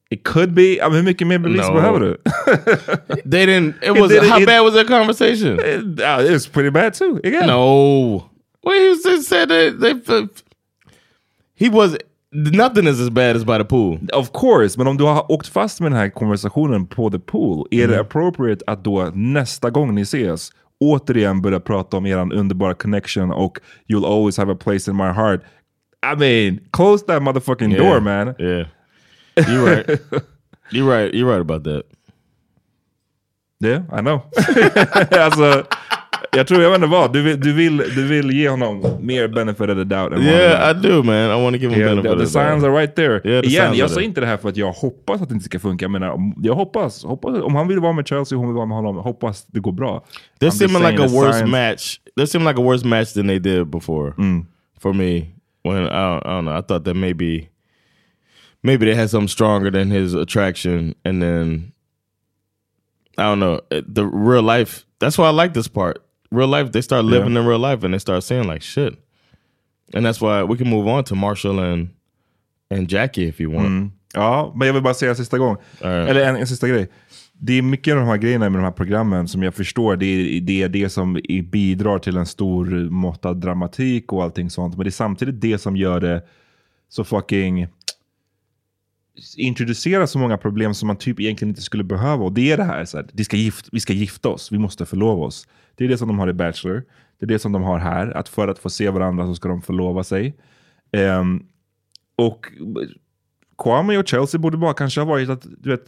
[0.09, 0.75] it could be.
[0.75, 1.73] Ja, men hur mycket mer bevis No.
[1.73, 2.17] behöver du?
[3.31, 3.73] They didn't.
[3.83, 5.57] It was did it- how it- bad was that conversation?
[5.97, 7.19] Ja, it was pretty bad too.
[7.23, 7.47] Again.
[7.47, 8.29] no.
[8.63, 10.27] Well, he just said that they.
[11.55, 11.97] He was.
[12.35, 13.99] Nothing is as bad as by the pool.
[14.13, 17.67] Of course, men om du har åkt fast med den här konversationen på the pool,
[17.71, 17.91] är Mm.
[17.91, 23.31] det appropriate att då nästa gång ni ses återigen börja prata om eran underbara connection
[23.31, 23.57] och
[23.89, 25.41] you'll always have a place in my heart.
[26.13, 27.85] I mean, close that motherfucking Yeah.
[27.91, 28.27] door man.
[28.39, 28.67] Yeah,
[29.35, 29.87] you're right.
[30.71, 31.13] you're right.
[31.13, 31.83] You're right about that.
[33.63, 34.21] Yeah, I know.
[35.19, 35.63] alltså,
[36.31, 39.27] jag tror, jag vet inte vad, du vill, du vill, du vill ge honom mer
[39.27, 40.13] benefit of the doubt.
[40.13, 41.15] än Yeah, I do, man.
[41.39, 42.51] I want to give him Yeah, benefit the, the of the doubt.
[42.51, 43.21] signs are right there.
[43.25, 45.45] Yeah, the Igen, jag sa inte det här för att jag hoppas att det inte
[45.45, 45.83] ska funka.
[45.83, 48.65] Jag menar, om- jag hoppas, hoppas, om han vill vara med Chelsea, hon vill vara
[48.65, 50.05] med honom, hoppas det går bra.
[50.39, 51.99] This seeming like a the worse signs- match.
[52.19, 54.45] This seemed like a worse match than they did before Mm.
[54.81, 55.25] for me.
[55.63, 57.49] When I don't, I don't know, I thought that maybe
[58.63, 61.71] maybe they had something stronger than his attraction, and then
[63.17, 63.59] I don't know
[63.93, 64.85] the real life.
[64.99, 65.97] That's why I like this part.
[66.35, 68.93] Real life, they start living in real life, and they start saying like shit,
[69.93, 71.89] and that's why we can move on to Marshall and
[72.69, 73.67] and Jackie if you want.
[73.67, 73.91] Mm.
[74.13, 75.57] Ja, men jag vill bara säga en sista gång.
[75.81, 76.09] Alright.
[76.09, 76.89] Eller en, en sista grej.
[77.33, 80.05] Det är mycket av de här grejerna med de här programmen som jag förstår, det
[80.05, 84.75] är det, är det som bidrar till en stor mått av dramatik och allting sånt.
[84.75, 86.23] Men det är samtidigt det som gör det
[86.89, 87.67] så fucking
[89.37, 92.23] introducera så många problem som man typ egentligen inte skulle behöva.
[92.23, 94.57] Och det är det här, så här vi, ska gift, vi ska gifta oss, vi
[94.57, 95.47] måste förlova oss.
[95.75, 96.83] Det är det som de har i Bachelor.
[97.19, 99.49] Det är det som de har här, att för att få se varandra så ska
[99.49, 100.35] de förlova sig.
[100.91, 101.43] Ehm,
[102.15, 102.45] och
[103.63, 105.83] Kwame och Chelsea borde bara kanske ha varit att, du vet,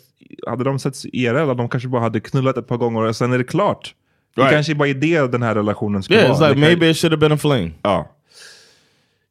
[0.47, 3.37] hade de sett IRL, de kanske bara hade knullat ett par gånger och sen är
[3.37, 3.95] det klart.
[4.35, 4.53] Det Right.
[4.53, 6.37] kanske bara är det den här relationen ska Yeah, vara.
[6.37, 7.79] it's like Det maybe it should have been a fling.
[7.81, 8.15] Ja.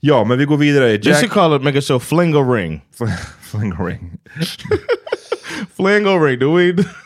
[0.00, 0.90] Ja, men vi går vidare.
[0.92, 1.04] Jack...
[1.16, 2.80] should call it, make a show, fling or ring.
[3.40, 4.18] Fling ring.
[5.76, 6.72] Fling or ring, do we?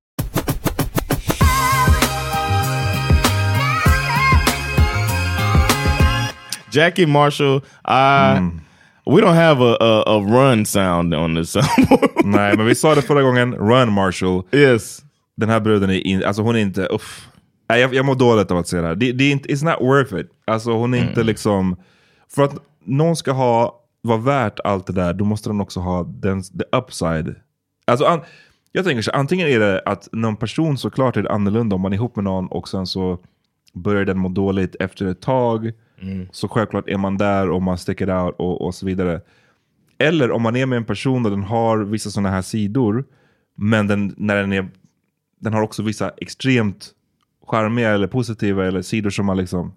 [6.71, 8.39] Jackie Marshall, I
[9.05, 11.63] we don't have a, a a run sound on this song.
[12.23, 13.53] Nej, men vi sa det förra gången.
[13.55, 14.43] Run Marshall.
[14.51, 15.01] yes.
[15.37, 17.27] Den här bruden är in, alltså hon är inte, uff.
[17.69, 18.95] Nej, jag, jag mår dåligt av att se det här.
[18.95, 20.29] Det, det är inte, it's not worth it.
[20.47, 21.75] Alltså hon är inte liksom,
[22.35, 22.55] för att
[22.85, 26.77] någon ska ha, vara värt allt det där, då måste den också ha den, the
[26.77, 27.35] upside.
[27.87, 28.21] Alltså an,
[28.71, 31.95] jag tänker så antingen är det att någon person såklart är annorlunda om man är
[31.97, 33.19] ihop med någon och sen så
[33.73, 35.71] börjar den må dåligt efter ett tag.
[36.31, 39.21] Så självklart är man där och man sticker out och, och så vidare.
[39.97, 43.05] Eller om man är med en person och den har vissa sådana här sidor,
[43.55, 44.69] men den, när den, är,
[45.39, 46.91] den har också vissa extremt
[47.47, 49.73] charmiga eller positiva eller sidor som man liksom...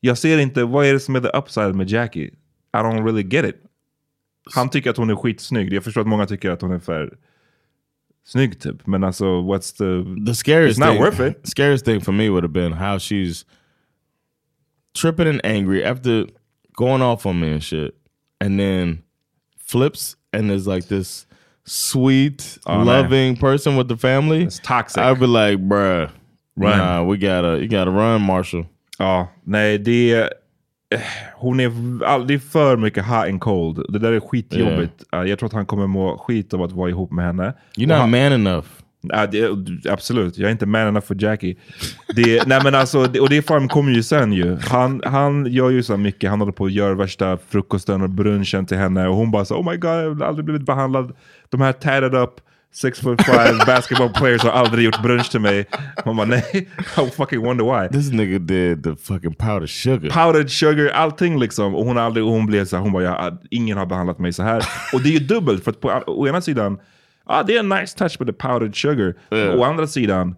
[0.00, 2.26] Jag ser inte, vad är det som är the upside med Jackie?
[2.74, 3.56] I don't really get it.
[4.54, 5.72] Han tycker att hon är skitsnygg.
[5.72, 7.16] Jag förstår att många tycker att hon är för
[8.24, 8.86] snygg typ.
[8.86, 10.26] Men alltså, what's the...
[10.26, 11.48] The scariest It's not thing, worth it.
[11.48, 13.46] Scariest thing for me would have been how she's
[14.94, 16.26] tripping and angry after
[16.76, 17.94] going off on me and shit,
[18.40, 19.02] and then
[19.58, 21.26] flips and is like this
[21.64, 22.86] sweet, Oh, man.
[22.86, 24.42] loving person with the family.
[24.44, 25.02] It's toxic.
[25.02, 26.10] I'd be like, bruh,
[26.56, 26.78] Run.
[26.78, 28.66] nah, we gotta, you gotta run, Marshall.
[28.98, 30.30] Ja, nej det är...
[31.36, 31.72] Hon är
[32.04, 33.84] aldrig för mycket hot and cold.
[33.88, 35.04] Det där är skitjobbigt.
[35.14, 37.54] Uh, jag tror att han kommer må skit av att vara ihop med henne.
[37.76, 38.66] You're Och not han- man enough.
[39.02, 39.48] Ja, det,
[39.90, 41.56] absolut, jag är inte man enough för Jackie.
[42.16, 44.56] Det, nej men alltså, det, och det fan kommer ju sen ju.
[44.56, 48.66] Han, han gör ju så mycket, han håller på att göra värsta frukosten och brunchen
[48.66, 51.12] till henne och hon bara så oh my god, jag har aldrig blivit behandlad.
[51.50, 52.40] De här tatted up
[52.74, 55.66] six foot five basketball players har aldrig gjort brunch till mig.
[56.04, 57.88] Hon bara nej, I fucking wonder why.
[57.98, 60.10] This nigga did the fucking powdered sugar.
[60.10, 61.74] Powdered sugar, allting liksom.
[61.74, 64.32] Och hon, aldrig, och hon blev så här, hon bara, ja, ingen har behandlat mig
[64.32, 64.64] så här.
[64.92, 66.78] och det är ju dubbelt, för att på å ena sidan,
[67.24, 69.14] ah, det är en nice touch med the powdered sugar.
[69.30, 69.58] Yeah.
[69.58, 70.36] Å andra sidan,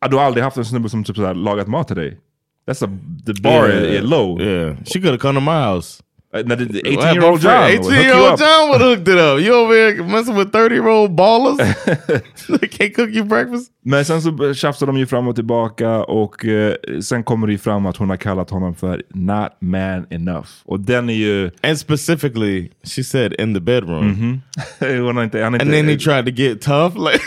[0.00, 2.18] ah, du har aldrig haft en snubbe som typ så här, lagat mat till dig.
[2.66, 2.88] That's a,
[3.26, 4.40] the bar Yeah, is low.
[4.40, 6.02] Yeah, she could have come to my house.
[6.36, 8.40] Uh, det- Well, 18 year old John would 18 hook year you old up.
[8.40, 9.40] John would hooked it up.
[9.40, 11.58] You over here messing with 30 year old ballers?
[12.60, 13.70] they can't cook you breakfast?
[13.84, 17.58] Men sen så tjafsar de ju fram och tillbaka och eh, sen kommer det ju
[17.58, 20.48] fram att hon har kallat honom för not man enough.
[20.64, 21.50] Och den är ju...
[21.62, 24.40] And specifically, she said in the bedroom.
[24.80, 26.96] hon har inte, han är And inte, then he tried to get tough.
[26.96, 27.20] Like,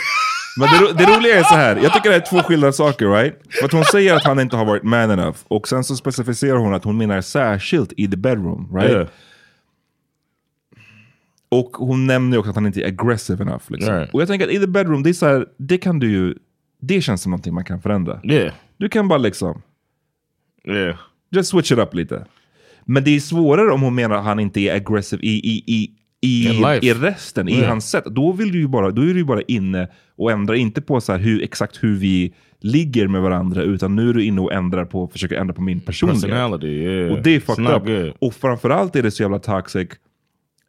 [0.58, 1.76] Men det, ro- det roliga är så här.
[1.76, 3.34] jag tycker det är två skilda saker, right?
[3.50, 6.56] För att hon säger att han inte har varit man enough, och sen så specificerar
[6.56, 8.90] hon att hon menar särskilt i the bedroom, right?
[8.90, 9.08] Yeah.
[11.48, 13.62] Och hon nämner också att han inte är aggressive enough.
[13.68, 13.94] Liksom.
[13.94, 14.14] Right.
[14.14, 16.34] Och jag tänker att i the bedroom, det är så här, det kan du ju,
[16.80, 18.20] det känns som någonting man kan förändra.
[18.24, 19.62] yeah, Du kan bara liksom,
[20.64, 20.96] yeah.
[21.30, 22.26] just switch it up lite.
[22.84, 25.90] Men det är svårare om hon menar att han inte är aggressive i, i, i,
[26.20, 26.48] i,
[26.82, 27.68] i resten, i Yeah.
[27.68, 28.04] hans sätt.
[28.04, 31.12] Då, vill du bara, då är du ju bara inne och ändrar, inte på så
[31.12, 35.08] hur, exakt hur vi ligger med varandra, utan nu är du inne och ändrar på,
[35.08, 36.62] försöker ändra på min personlighet.
[36.64, 37.12] Yeah.
[37.12, 37.86] Och det är fucked up.
[37.86, 38.12] good.
[38.18, 39.88] Och framförallt är det så jävla toxic.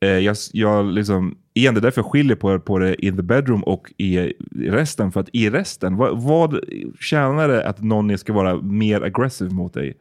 [0.02, 3.24] Eh, jag, jag liksom, igen, det är därför jag skiljer på, på det in the
[3.24, 5.12] bedroom och i, i resten.
[5.12, 6.60] För att i resten, vad, vad
[7.00, 9.98] tjänar det att någon ska vara mer aggressiv mot dig?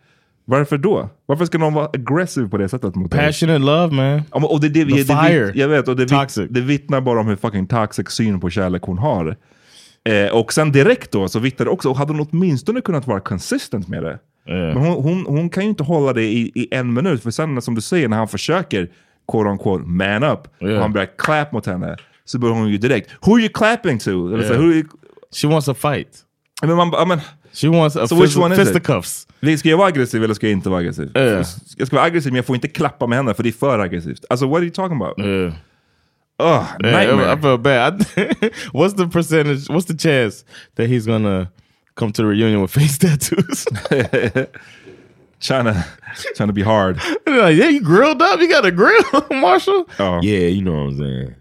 [0.48, 1.08] Varför då?
[1.26, 3.10] Varför ska någon vara aggressiv på det sättet mot?
[3.10, 4.04] Passionate love, man.
[4.06, 5.52] Ja, men- och det, det, The det, det, fire.
[5.54, 6.46] jag vet, och det, Toxic.
[6.50, 9.36] det vittnar bara om hur fucking toxic syn på kärlek hon har.
[10.08, 13.20] Eh, och sen direkt då så vittnar det också, och hade hon åtminstone kunnat vara
[13.20, 14.18] consistent med det.
[14.48, 14.74] Yeah.
[14.74, 17.62] Men hon, hon, hon kan ju inte hålla det i, i en minut, för sen
[17.62, 18.88] som du säger, när han försöker
[19.32, 20.76] quote unquote man up, Yeah.
[20.76, 23.98] och han börjar clap mot henne, så börjar hon ju direkt, who are you clapping
[23.98, 24.10] to?
[24.10, 24.64] Eller så, Yeah.
[24.64, 24.84] who you,
[25.42, 26.08] She wants a fight.
[26.62, 27.20] men man, ja, men,
[27.56, 28.64] She wants a So which one is it?
[28.66, 29.26] fisticuffs.
[29.58, 31.10] ska jag vara aggressiv eller ska jag inte vara aggressiv?
[31.16, 31.46] Yeah.
[31.76, 33.78] Jag ska vara aggressiv men jag får inte klappa med henne för det är för
[33.78, 34.24] aggressivt.
[34.30, 35.18] Alltså what are you talking about?
[35.18, 35.52] Yeah.
[36.38, 37.38] Ugh, Yeah.
[37.38, 38.00] I feel bad.
[38.74, 39.68] What's the percentage?
[39.70, 40.44] What's the chance
[40.76, 41.48] that he's gonna
[41.94, 43.64] come to the reunion with face tattoos?
[45.40, 45.84] trying, to,
[46.34, 46.96] trying to be hard.
[47.26, 48.40] like, yeah, you grilled up.
[48.40, 49.88] You got a grill, Marshall.
[49.98, 50.20] Ja.
[50.22, 51.34] Yeah, you know what I'm saying.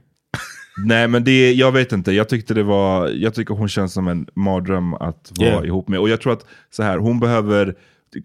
[0.78, 4.08] Nej men det, jag vet inte, jag tyckte det var, jag tycker hon känns som
[4.08, 5.66] en mardröm att vara Yeah.
[5.66, 6.00] ihop med.
[6.00, 7.76] Och jag tror att så här, hon behöver,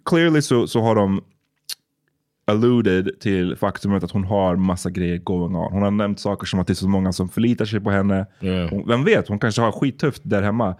[0.04, 1.20] clearly så, så har de
[2.44, 5.72] alluded till faktumet att hon har massa grejer going on.
[5.72, 8.26] Hon har nämnt saker som att det är så många som förlitar sig på henne.
[8.40, 8.70] Yeah.
[8.70, 10.76] Hon, vem vet, hon kanske har skittufft där hemma.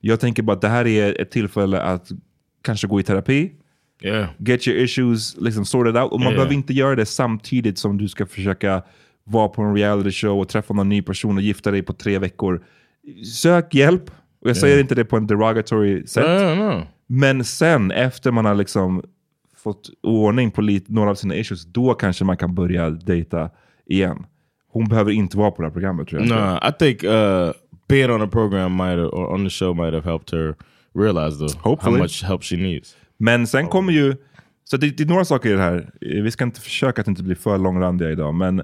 [0.00, 2.08] Jag tänker bara att det här är ett tillfälle att
[2.62, 3.52] kanske gå i terapi.
[4.02, 4.28] Yeah.
[4.38, 6.12] Get your issues liksom sorted out.
[6.12, 8.82] Och man behöver inte göra det samtidigt som du ska försöka
[9.24, 12.18] vara på en reality show och träffa någon ny person och gifta dig på tre
[12.18, 12.64] veckor.
[13.24, 14.10] Sök hjälp.
[14.40, 16.58] Och jag säger inte det på en derogatory sätt.
[16.58, 16.86] No, no.
[17.06, 19.02] Men sen, efter man har liksom
[19.56, 23.50] fått ordning på lite, några av sina issues, då kanske man kan börja dejta
[23.86, 24.26] igen.
[24.72, 26.28] Hon behöver inte vara på det här programmet tror jag.
[26.28, 27.50] No, I think uh,
[27.88, 30.54] being on the program might have, or on the show might have helped her
[30.94, 31.98] realize though how Hopefully.
[31.98, 32.96] much help she needs.
[33.16, 34.16] Men sen kommer ju,
[34.64, 35.90] så det, det är några saker i det här.
[36.00, 38.62] Vi ska inte försöka att inte bli för långrandiga idag, men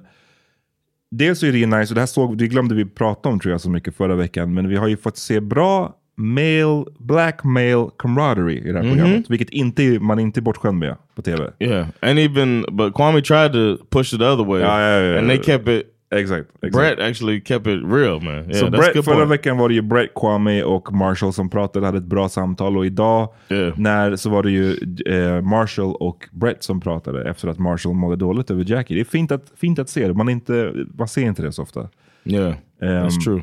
[1.10, 3.52] dels är det ju nice, och det här såg, det glömde vi prata om tror
[3.52, 7.86] jag så mycket förra veckan, men vi har ju fått se bra male, black male
[7.98, 8.96] camaraderie i det här Mhm.
[8.96, 11.50] programmet, vilket inte, man är inte är bortskämd med på tv.
[11.58, 15.18] Yeah, and even but Kwame tried to push it the other way, Ja, ja, ja,
[15.18, 15.82] and they kept it.
[16.16, 16.50] Exakt.
[16.62, 16.72] exakt.
[16.72, 18.50] Brett actually kept it real, man.
[18.50, 19.30] Yeah, a Brett, förra point.
[19.30, 22.76] veckan var det ju Brett, Kwame och Marshall som pratade, hade ett bra samtal.
[22.76, 23.28] Och idag
[23.76, 24.76] när, så var det ju
[25.06, 28.96] eh, Marshall och Brett som pratade efter att Marshall mådde dåligt över Jackie.
[28.96, 30.14] Det är fint att, fint att se det.
[30.14, 31.88] Man, inte, man ser inte det så ofta.
[32.24, 33.42] Yeah, that's true.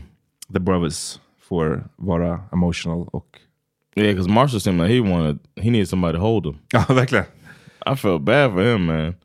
[0.54, 3.40] The brothers får vara emotional och...
[3.96, 6.56] Yeah, because Marshall seemed like he wanted, he needed somebody to hold him.
[6.72, 7.26] Ja, verkligen.
[7.86, 9.16] I felt bad for him, man.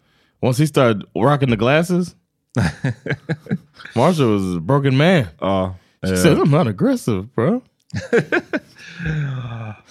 [0.42, 2.14] Once he started rocking the glasses,
[3.94, 5.26] Marshall was a broken man.
[5.40, 5.74] Ja.
[6.04, 7.62] She eh, said, I'm not aggressive, bro.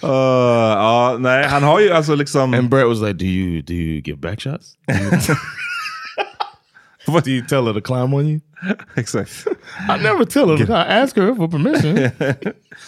[0.02, 2.54] Uh, ja, nej, han har ju alltså liksom...
[2.54, 4.76] And Brett was like, do you, do you give back shots?
[7.06, 8.40] What do you tell her to climb on you?
[8.96, 9.46] Exakt.
[9.88, 10.70] I never tell her.
[10.70, 12.12] I ask her for permission.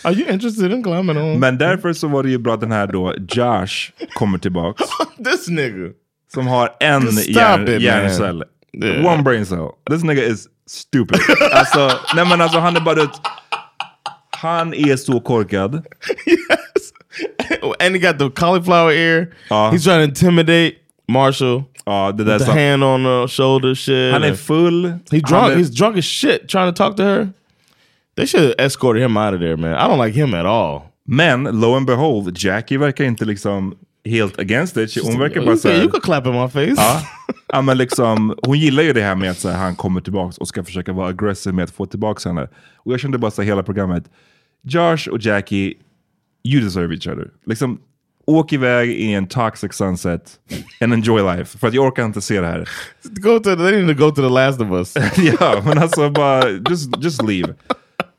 [0.04, 1.40] Are you interested in climbing on?
[1.40, 4.82] Men därför så var det ju bra att den här då, Josh, kommer tillbaks.
[5.24, 5.92] This nigga.
[6.32, 8.44] Som har en hjärn, hjärncell.
[8.72, 9.04] Yeah.
[9.06, 9.68] One brain cell.
[9.90, 11.20] This nigga is stupid.
[11.52, 13.02] alltså, nej men alltså han är bara...
[13.02, 13.20] ett-
[14.30, 15.83] Han är så korkad.
[17.80, 19.33] and he got the cauliflower ear.
[19.50, 19.70] Uh-huh.
[19.72, 20.74] He's trying to intimidate
[21.09, 21.64] Marshall.
[21.87, 24.12] Uh, Där the hand on the shoulder shit.
[24.12, 24.85] Han är full.
[25.11, 25.52] He drunk.
[25.52, 26.48] Är- He's drunk as shit.
[26.48, 27.28] Trying to talk to her.
[28.16, 29.74] They should have escorted him out of there, man.
[29.74, 30.83] I don't like him at all.
[31.06, 35.02] Men lo and behold, Jackie verkar inte liksom helt against it.
[35.02, 35.78] Hon verkar You bara could- såhär...
[35.83, 36.74] you could clap in my face.
[36.76, 37.02] Ja,
[37.52, 40.48] ja men liksom, hon gillar ju det här med att här, han kommer tillbaks och
[40.48, 42.48] ska försöka vara aggressiv med att få tillbaks henne.
[42.76, 44.04] Och jag kände bara så här, hela programmet,
[44.62, 45.74] Josh och Jackie,
[46.44, 47.28] you deserve each other.
[47.46, 47.80] Liksom,
[48.26, 50.30] åk iväg i en toxic sunset
[50.80, 51.58] and enjoy life.
[51.58, 52.68] För att jag orkar inte se det här.
[53.02, 54.94] Go to, they need to go to the last of us.
[55.40, 57.54] ja, men alltså bara, just, just leave.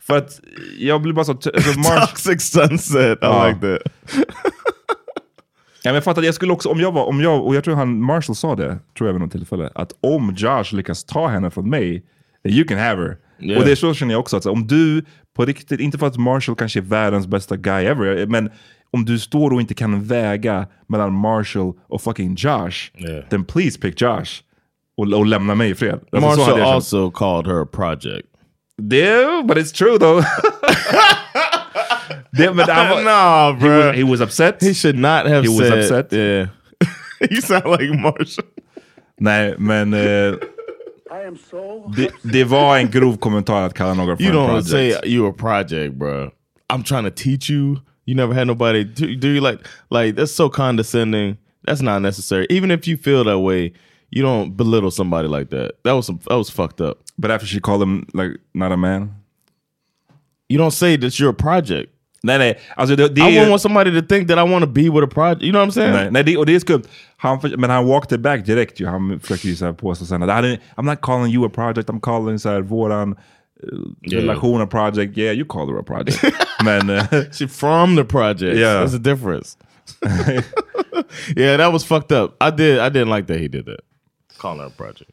[0.08, 0.40] För att
[0.80, 1.32] jag blir bara så...
[1.32, 3.18] Alltså, Marsh, Toxic sunset.
[3.18, 3.48] I Ja.
[3.48, 3.92] like that.
[5.84, 7.76] Ja, men jag fattar, jag skulle också, om jag var, om jag, och jag tror
[7.76, 11.50] han Marshall sa det, tror jag vid något tillfälle, att om Josh lyckas ta henne
[11.52, 12.04] från mig,
[12.48, 13.18] you can have her.
[13.40, 13.60] Yeah.
[13.60, 16.18] Och det är så känner jag också, att om du på riktigt, inte för att
[16.18, 18.50] Marshall kanske är världens bästa guy ever, men
[18.92, 23.28] om du står och inte kan väga mellan Marshall och fucking Josh, Yeah.
[23.30, 24.42] then please pick Josh.
[24.98, 26.00] Och, och lämna mig i fred.
[26.12, 26.76] Alltså, Marshall jag känt.
[26.76, 28.28] also called her a project.
[28.94, 30.26] Yeah, but it's true though.
[32.32, 33.88] det, men han var, nah, he, bro.
[33.88, 34.62] was, he was upset.
[34.62, 36.14] He should not have He was upset.
[36.14, 36.48] Yeah.
[37.32, 38.46] you sound like Marshall.
[39.20, 40.36] Nej, men eh,
[41.96, 45.30] det, det var en grov kommentar att kalla någon för You en don't say you
[45.30, 46.32] a project, bro.
[46.74, 47.78] I'm trying to teach you.
[48.06, 48.84] You never had nobody.
[48.84, 51.38] Do, do you like like that's so condescending?
[51.68, 52.48] That's not necessary.
[52.50, 53.74] Even if you feel that way,
[54.10, 55.72] you don't belittle somebody like that.
[55.84, 56.98] That was some, that was fucked up.
[57.18, 59.21] But after she called him like not a man.
[60.52, 61.90] You don't say that you're a project.
[62.24, 62.60] Nej, nej.
[62.76, 64.82] Alltså det, det I är wouldn't want somebody to think that I want to be
[64.82, 65.42] with a project.
[65.44, 65.94] You know what I'm saying?
[65.94, 66.84] nej, nej, det, och det är skumt.
[67.18, 68.86] Han, för- men han walked it back direkt ju.
[68.88, 71.50] Han försöker ju så här påstå sen att "I didn't- I'm not calling you a
[71.50, 73.18] project, I'm calling så här, våran uh,
[74.12, 74.22] Yeah.
[74.24, 75.18] relation a project.
[75.18, 76.24] Yeah, you call her a project.
[76.64, 78.58] men eh, She from the project.
[78.58, 78.82] Yeah.
[78.86, 79.58] There's a difference.
[81.36, 82.36] yeah, that was fucked up.
[82.44, 83.80] I did I didn't like that he did that.
[84.38, 85.12] Calling her a project.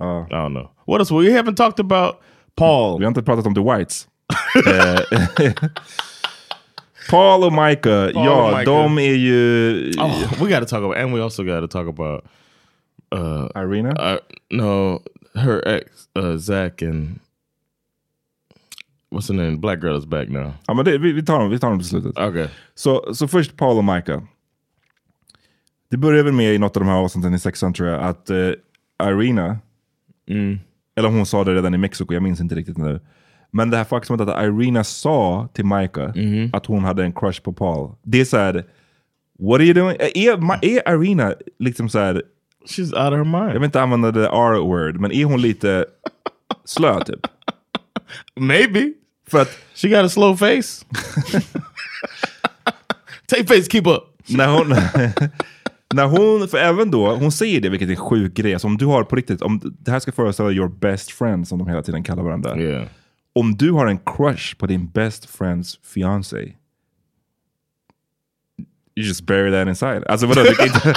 [0.00, 0.70] uh, I don't know.
[0.86, 1.10] What else?
[1.14, 2.14] We haven't talked about
[2.56, 2.98] Paul.
[2.98, 4.06] vi har inte pratat om The Whites.
[4.66, 5.52] Eh,
[7.10, 8.64] Paul och Micah, Paul ja, Micah.
[8.64, 9.72] de är ju...
[9.98, 12.24] Oh, we got to talk about, and we also got to talk about
[13.14, 13.90] uh, Irina?
[13.90, 14.18] uh,
[14.50, 15.00] no,
[15.34, 15.84] her ex,
[16.18, 17.18] uh, Zach, and
[19.10, 19.56] what's her name?
[19.56, 20.52] Black girl is back now.
[20.66, 22.18] Ja, men det, vi, vi, tar dem, vi tar dem till slutet.
[22.18, 22.48] Okay.
[22.74, 24.22] Så, så först Paul och Micah.
[25.90, 28.30] Det börjar väl med i något av de här avsnitten i sexan tror jag, att
[28.30, 28.50] eh,
[29.02, 29.58] Irina,
[30.30, 30.58] Mm.
[30.96, 33.00] eller hon sa det redan i Mexiko, jag minns inte riktigt nu.
[33.50, 36.50] Men det här faktumet att Irina sa till Micah Mm-hmm.
[36.56, 37.94] att hon hade en crush på Paul.
[38.02, 38.64] Det är såhär,
[39.38, 39.96] what are you doing?
[40.00, 42.22] Är, är Irina liksom såhär,
[42.66, 43.48] She's out of her mind.
[43.48, 45.86] jag vill inte använda det R-word, men är hon lite
[46.64, 47.20] slö typ?
[48.40, 48.92] Maybe.
[49.30, 50.84] För att She got a slow face.
[53.26, 54.02] Take face, keep up.
[54.28, 54.68] när hon...
[55.94, 58.52] när hon, för även då, hon säger det, vilket är en sjuk grej.
[58.52, 61.58] Alltså om du har på riktigt, om det här ska föreställa your best friend, som
[61.58, 62.58] de hela tiden kallar varandra.
[62.58, 62.86] Yeah.
[63.40, 66.54] Om du har en crush på din best friends fiancé.
[68.96, 70.04] You just bury that inside.
[70.06, 70.42] Alltså vadå?
[70.42, 70.94] Du kan inte,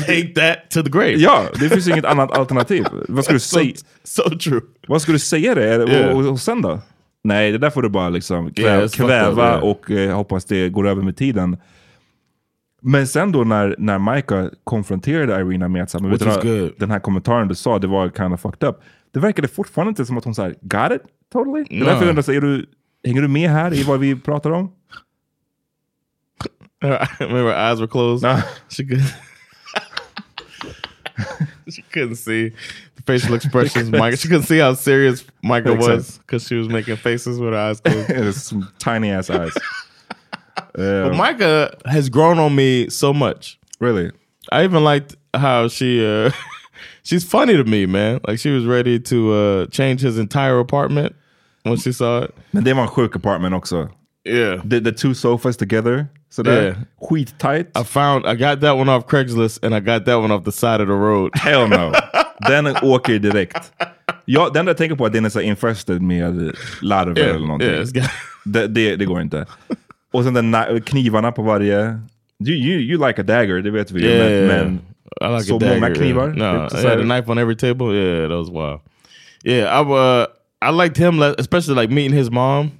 [0.06, 1.14] Take that to the grave.
[1.16, 2.84] ja, det finns inget annat alternativ.
[3.08, 3.74] Vad ska du so, säga?
[4.04, 4.60] so true.
[4.88, 5.90] Vad ska du säga det?
[5.90, 6.16] Yeah.
[6.16, 6.80] Och, och sen då?
[7.24, 9.70] Nej, det där får du bara liksom kväv, Yeah, kväva up, yeah.
[9.70, 11.56] och eh, hoppas det går över med tiden.
[12.82, 15.92] Men sen då när, när Micah konfronterade Irina med att
[16.78, 18.76] den här kommentaren du sa, det var kind of fucked up.
[19.12, 21.02] Det verkade fortfarande inte som att hon sa got it
[21.32, 21.64] totally.
[21.68, 21.84] Det är No.
[21.86, 22.66] därför jag undrar, så är du,
[23.04, 24.72] hänger du med här i vad vi pratar om?
[27.18, 28.22] Remember, her eyes were closed.
[28.30, 28.36] No.
[28.68, 29.00] She could.
[31.74, 32.50] she couldn't see
[32.96, 33.90] the facial expressions.
[33.90, 34.16] Micah.
[34.16, 37.58] She couldn't see how serious Micah Makes was because she was making faces with her
[37.58, 38.10] eyes closed.
[38.10, 39.52] It's some tiny ass eyes.
[40.74, 43.58] but Um, Micah has grown on me so much.
[43.80, 44.10] really?
[44.52, 46.04] I even liked how she.
[46.04, 46.30] Uh,
[47.04, 48.20] she's funny to me, man.
[48.28, 51.12] Like she was ready to uh, change his entire apartment
[51.64, 52.30] when she saw it.
[52.50, 53.88] Men det var en sjuk apartment också.
[54.28, 54.60] Yeah.
[54.70, 56.06] The, the two sofas together.
[56.30, 56.62] Sådär.
[56.62, 57.26] Yeah.
[57.38, 57.66] tight.
[57.76, 60.52] I found I got that one off Craigslist and I got that one off the
[60.52, 61.30] side of the road.
[61.38, 61.92] Hell no.
[62.48, 63.72] Den åker direkt.
[64.24, 67.34] Ja, den där jag tänker på är att den är så infested med larver Yeah,
[67.36, 67.68] eller någonting.
[67.68, 68.10] yeah, got-
[68.44, 69.46] det, det, det går inte.
[70.12, 71.98] Och sen den na- knivarna på varje...
[72.46, 74.04] You, you, you like a dagger, det vet vi.
[74.06, 74.80] Yeah, men, men
[75.20, 76.34] I like så a dagger, knivar?
[76.36, 77.94] No, I had a knife on every table.
[77.94, 78.80] Yeah, that was wild.
[79.44, 80.26] Yeah, I uh,
[80.62, 82.70] I liked him, especially like meeting his mom,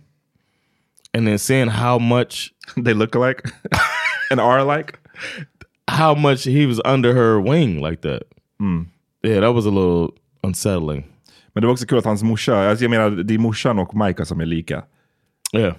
[1.14, 2.52] and then seeing how much
[2.84, 3.42] They look alike?
[4.30, 4.98] and are alike?
[5.88, 8.22] how much he was under her wing like that.
[8.62, 8.86] Mm.
[9.24, 10.10] Yeah, that was a little
[10.44, 11.04] unsettling.
[11.54, 13.94] Men det var också kul att hans morsa, alltså jag menar det är morsan och
[13.94, 14.82] Micah som är lika.
[15.56, 15.74] Yeah.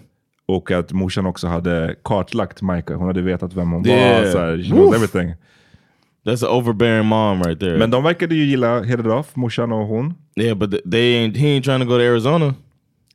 [0.45, 2.97] Och att morsan också hade kartlagt Micah.
[2.97, 4.23] Hon hade vetat vem hon Yeah.
[4.25, 4.31] var.
[4.31, 5.33] Så här, she knows everything.
[6.23, 7.77] That's an overbearing mom right there.
[7.77, 10.13] Men de verkade ju gilla Hit It Off, morsan och hon.
[10.35, 11.35] yeah, but th- they ain't.
[11.37, 12.53] He ain't trying to go to Arizona.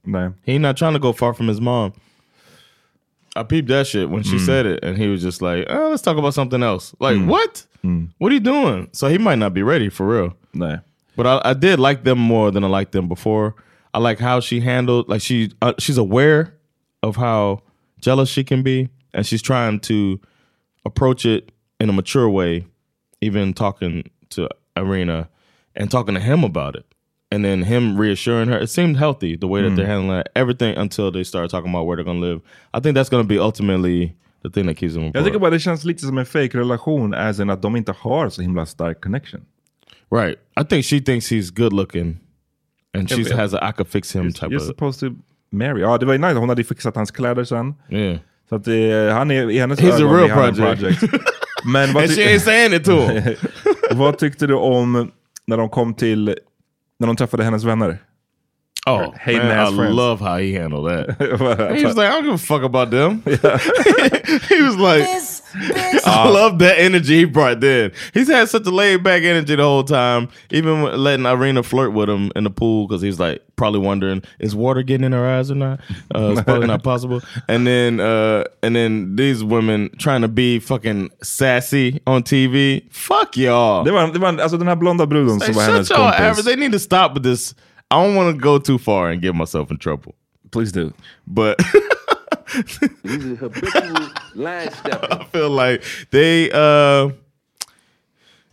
[0.04, 0.32] Nej.
[0.44, 1.92] He ain't not trying to go far from his mom.
[3.36, 4.46] I peeped that shit when she Mm.
[4.46, 7.26] said it, and he was just like, oh, "Let's talk about something else." Like, Mm.
[7.26, 7.64] what?
[7.84, 8.08] Mm.
[8.18, 8.88] What are you doing?
[8.92, 10.34] So he might not be ready for real.
[10.54, 10.80] Nej.
[11.16, 13.54] But I, I did like them more than I liked them before.
[13.94, 16.54] I like how she handled, like she uh, she's aware
[17.02, 17.60] of how
[18.00, 20.18] jealous she can be, and she's trying to
[20.84, 22.64] approach it in a mature way,
[23.20, 25.28] even talking to Irina
[25.74, 26.84] and talking to him about it.
[27.30, 28.58] And then him reassuring her.
[28.62, 29.76] It seemed healthy the way that Mm.
[29.76, 30.26] they're handling it.
[30.34, 32.40] everything until they start talking about where they're gonna live.
[32.72, 35.14] I think that's gonna be ultimately the thing that keeps them apart.
[35.16, 37.92] Jag tycker bara det känns lite som en fake relation as in att de inte
[37.98, 39.40] har så himla stark connection.
[40.10, 40.38] Right.
[40.60, 42.18] I think she thinks he's good looking,
[42.98, 44.62] and she has a I could fix him type You're of.
[44.66, 45.16] supposed to
[45.50, 45.80] marry.
[45.80, 46.34] Ja, det var ju nice.
[46.34, 47.74] Hon hade fixat hans kläder sen.
[47.90, 48.18] Yeah.
[48.48, 51.02] Så att det, han är i hennes He's a real en project.
[51.66, 52.22] Men vad ty-
[53.92, 55.10] vad tyckte du om
[55.46, 56.36] när de kom till,
[56.98, 57.98] när de träffade hennes vänner?
[58.88, 59.94] Oh, Hating man, ass I friends.
[59.96, 61.72] love how he handled that.
[61.72, 63.20] He he was like, I don't give a fuck about them.
[64.48, 65.02] he was like,
[66.06, 67.90] I love that energy he brought then.
[68.14, 71.92] He's had such a laid back energy the whole time, even when letting Irina flirt
[71.94, 75.26] with him in the pool because he's like probably wondering, is water getting in her
[75.26, 75.80] eyes or not?
[76.14, 77.22] Uh, it's probably not possible.
[77.48, 82.84] And then, uh, and then these women trying to be fucking sassy on TV.
[82.92, 83.84] Fuck y'all.
[83.84, 86.12] Det var, det var alltså den här blonda bruden Like, som var shut hennes y'all
[86.12, 86.44] kompis.
[86.44, 87.54] They need to stop with this.
[87.90, 90.14] I don't want to go too far and get myself in trouble.
[90.50, 90.92] Please do.
[91.26, 91.60] But
[92.48, 95.08] habitual line stepper.
[95.10, 97.10] I feel like they uh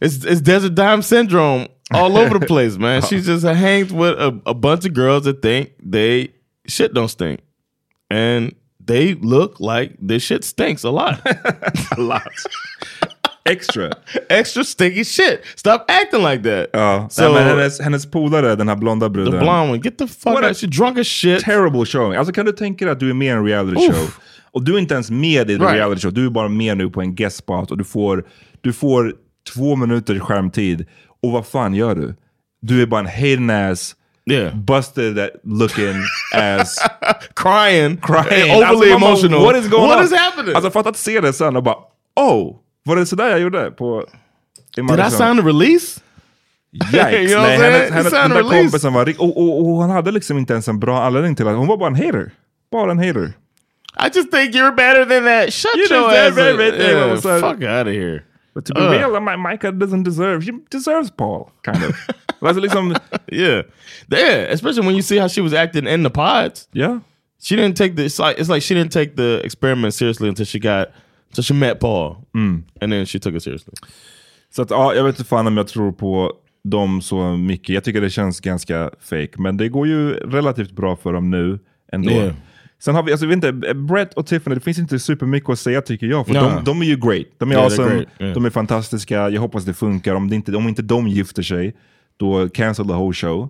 [0.01, 3.01] it's it's desert dime syndrome all over the place, man.
[3.01, 6.33] She just hangs with a, a bunch of girls that think they
[6.67, 7.39] shit don't stink.
[8.09, 8.55] And
[8.85, 11.21] they look like this shit stinks a lot.
[11.97, 12.27] a lot.
[13.49, 13.89] Extra.
[14.29, 15.39] Extra stinky shit.
[15.55, 16.69] Stop acting like that.
[16.73, 19.31] Ja, So- Nej, men hennes, hennes polare, den här blonda bruden.
[19.33, 20.57] The blonde one, get the fuck What out.
[20.57, 21.41] She drunk as shit.
[21.43, 22.17] Terrible showing.
[22.17, 23.95] Alltså kan du tänka dig att du är med i en reality Oof.
[23.95, 24.09] show
[24.51, 25.73] och du är inte ens med i en Right.
[25.75, 26.13] reality show.
[26.13, 28.23] Du är bara med nu på en guest spot och du får,
[28.61, 29.13] du får
[29.55, 30.85] två minuters skärmtid.
[31.23, 32.15] Och vad fan gör du?
[32.61, 33.95] Du är bara en hating ass,
[34.31, 34.55] Yeah.
[34.55, 35.95] busted that looking
[36.35, 36.77] ass.
[37.35, 37.97] Crying.
[37.97, 38.51] crying.
[38.51, 39.41] Overly Alltså, emotional.
[39.43, 40.05] What is going What on?
[40.05, 40.55] is happening?
[40.55, 41.75] Alltså fatt att se det sen och bara,
[42.15, 43.71] oh, var det sådär jag gjorde?
[43.71, 44.05] På,
[44.77, 46.01] i Did I a release?
[46.73, 46.93] Yikes.
[47.11, 50.11] You know Nej, hennes, hennes sound den där kompisen var och, och, och hon hade
[50.11, 52.31] liksom inte ens en bra anledning till att hon var bara en hater.
[52.71, 53.33] Bara en hater.
[53.99, 55.53] I just think you're better than that.
[55.53, 56.59] Shut You your ass up.
[56.79, 58.23] Yeah, like- fuck out of here.
[58.55, 58.91] But to be Ugh.
[58.91, 61.95] real, my, Micah doesn't deserve, she deserves Paul, kind of.
[62.41, 62.95] alltså liksom,
[63.27, 63.63] Yeah.
[64.11, 66.67] Yeah, especially when you see how she was acting in the pods.
[66.73, 66.99] yeah.
[67.41, 70.45] She didn't take the it's like, it's like she didn't take the experiment seriously until
[70.45, 70.87] she got
[71.33, 72.63] So she met Paul, Mm.
[72.81, 73.73] and then she took it seriously.
[74.55, 77.69] Så att, ja, jag vet inte fan om jag tror på dem så mycket.
[77.75, 79.29] Jag tycker det känns ganska fake.
[79.37, 81.59] Men det går ju relativt bra för dem nu
[81.91, 82.11] ändå.
[82.11, 82.33] Yeah.
[82.79, 85.81] Sen har vi, alltså, vet inte, Brett och Tiffany, det finns inte supermycket att säga
[85.81, 86.27] tycker jag.
[86.27, 86.41] För Ja.
[86.55, 87.25] de, de är ju great.
[87.37, 88.33] De är Yeah, awesome, yeah.
[88.33, 89.29] de är fantastiska.
[89.29, 90.15] Jag hoppas det funkar.
[90.15, 91.75] Om, det inte, om inte de gifter sig,
[92.17, 93.49] då cancel the whole show.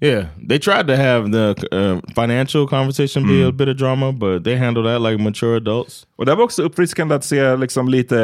[0.00, 3.48] Yeah, they tried to have the uh, financial conversation be Mm.
[3.48, 6.06] a bit of drama, but they handled that like mature adults.
[6.16, 8.20] Och det var också uppfriskande att se liksom lite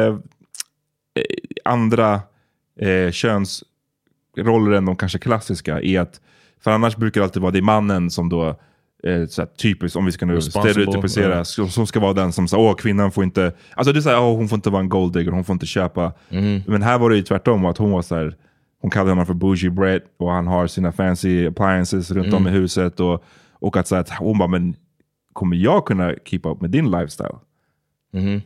[1.15, 1.23] eh,
[1.65, 2.21] andra
[2.81, 5.81] eh, könsroller än de kanske klassiska.
[5.81, 6.21] I att,
[6.63, 8.47] för annars brukar det alltid vara det mannen som då
[9.03, 11.43] eh, typiskt, om vi ska nu stereotypisera, ja.
[11.45, 14.35] som, ska vara den som säger åh kvinnan får inte, alltså det är såhär, åh
[14.35, 16.13] hon får inte vara en golddigger, hon får inte köpa.
[16.29, 16.61] Mm-hmm.
[16.67, 18.35] Men här var det ju tvärtom, att hon var så här,
[18.85, 22.49] hon kallade honom för bougie Brett och han har sina fancy appliances runt om i
[22.49, 22.61] Mm.
[22.61, 22.99] huset.
[22.99, 23.23] Och,
[23.53, 24.75] och att, så att hon bara, men
[25.33, 27.35] kommer jag kunna keep up med din lifestyle?
[28.13, 28.41] hmm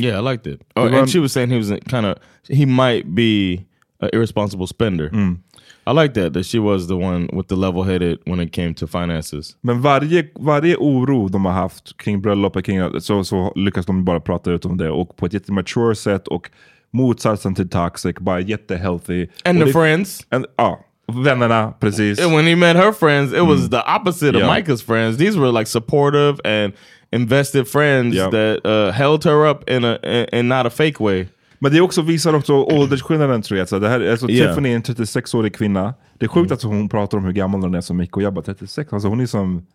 [0.00, 0.60] Yeah, I liked it.
[0.76, 2.14] Oh, and she was saying he was kind of
[2.48, 3.64] he might be
[4.00, 5.08] an irresponsible spender.
[5.12, 5.38] Mm.
[5.86, 8.74] I like that that she was the one with the level headed when it came
[8.74, 9.56] to finances.
[9.60, 14.20] Men varje, varje oro de har haft kring bröllopet, kring, så, så lyckas de bara
[14.20, 14.90] prata ut om det.
[14.90, 16.50] Och på ett jättemature sätt och
[16.92, 19.26] motsatsen till toxic, bara jättehealthy.
[19.44, 20.26] And och the det- friends.
[20.30, 20.80] And, ja,
[21.24, 22.20] vännerna, precis.
[22.26, 24.56] And when he met her friends, it was the opposite of Yeah.
[24.56, 25.18] Micah's friends.
[25.18, 26.72] These were like supportive and
[27.12, 28.30] invested friends Yeah.
[28.30, 29.98] that uh, held her up in a
[30.32, 31.26] in, not a fake way.
[31.60, 33.62] Men det också visar också åldersskillnaden tror jag.
[33.62, 34.48] Alltså, det här, alltså, Yeah.
[34.50, 35.94] Tiffany är en 36-årig kvinna.
[36.18, 38.16] Det är sjukt att hon pratar om hur gammal hon är så mycket.
[38.16, 39.66] Och jag bara 36, alltså hon är som...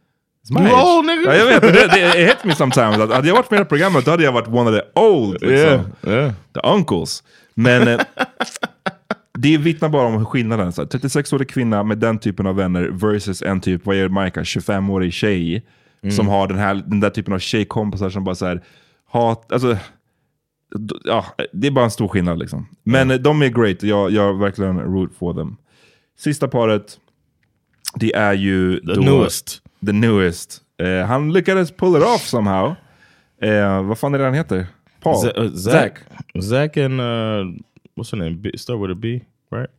[0.52, 0.72] my nigga.
[1.26, 3.00] Ja, jag vet, det, det it hit me sometimes.
[3.00, 5.34] Att, hade jag varit med i programmet då hade jag varit one of the old.
[5.34, 5.48] Liksom.
[5.48, 6.32] Yeah, yeah.
[6.54, 7.24] The uncles.
[7.54, 8.00] Men eh,
[9.38, 10.74] det vittnar bara om skillnaden.
[10.74, 14.44] Så här, 36-årig kvinna med den typen av vänner versus en typ, vad är Micah,
[14.44, 15.66] 25-årig tjej.
[16.12, 18.64] Som har den, här, den där typen av tjejkompisar som bara så här,
[19.06, 19.78] hat, alltså,
[21.04, 22.68] ja, det är bara en stor skillnad liksom.
[22.84, 25.56] Men eh, de är great, jag, jag verkligen root for them.
[26.20, 27.00] Sista paret,
[27.96, 29.63] det är ju The newest.
[29.86, 30.62] The newest.
[30.78, 32.76] Eh, han lyckades pull it off somehow.
[33.42, 34.68] Eh, vad fan är det han heter?
[35.02, 35.22] Paul?
[35.22, 35.92] Z- uh, Zach.
[36.42, 37.62] Zach and uh,
[37.96, 38.36] what's her name?
[38.36, 39.22] B, start with a B,
[39.52, 39.70] right?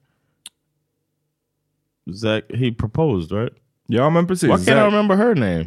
[2.15, 2.45] Zach.
[2.49, 3.53] He proposed, right?
[3.87, 4.49] Ja men precis.
[4.49, 5.67] Why can't I Zach- remember her name?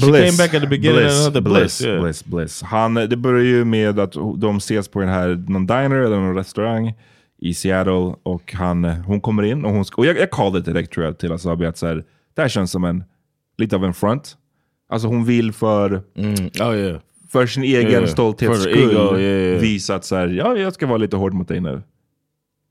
[0.00, 1.80] She came back at the beginning of another Bliss.
[1.82, 2.00] yeah.
[2.00, 2.62] Bliss, Bliss.
[2.62, 6.34] Han, det börjar ju med att de ses på den här, någon diner eller någon
[6.36, 6.94] restaurang
[7.38, 10.92] i Seattle och han, hon kommer in och, hon, och jag, jag callade det direkt
[10.92, 12.04] tror jag till Asabi att så här,
[12.38, 13.04] det här känns som en,
[13.56, 14.36] lite av en front.
[14.88, 16.02] Alltså hon vill för,
[16.60, 17.00] Oh yeah.
[17.28, 19.60] för sin egen Yeah, stolthets skull yeah, yeah.
[19.60, 21.82] visa att så här, ja, jag ska vara lite hård mot dig nu.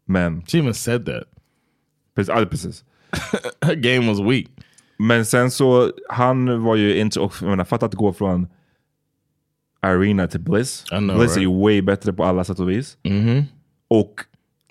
[0.05, 1.23] Men, She even said that.
[2.15, 2.83] precis, ja, precis.
[3.61, 4.47] Her game was weak.
[4.97, 8.47] Men sen så, han var ju inte, och jag menar, fatta att gå från
[9.85, 10.83] Irina till Bliss.
[10.89, 11.51] Know, Bliss är right?
[11.51, 12.97] ju way bättre på alla sätt och vis.
[13.03, 13.43] Mm-hmm.
[13.87, 14.13] Och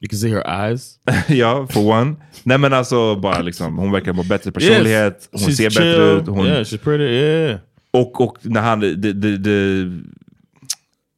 [0.02, 0.98] You can see her eyes.
[1.28, 2.16] ja, for one.
[2.42, 5.82] Nej men alltså bara liksom, hon verkar vara bättre personlighet, hon She's ser chill.
[5.84, 6.26] bättre ut.
[6.28, 7.04] Hon, Yeah, she's pretty.
[7.04, 7.60] Yeah.
[7.90, 9.90] och, och när han, det, det, det,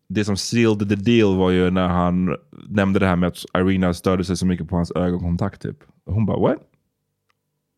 [0.09, 2.37] det som sealed the deal var ju när han
[2.69, 5.77] nämnde det här med att Irina störde sig så mycket på hans ögonkontakt typ.
[6.07, 6.59] Hon bara what?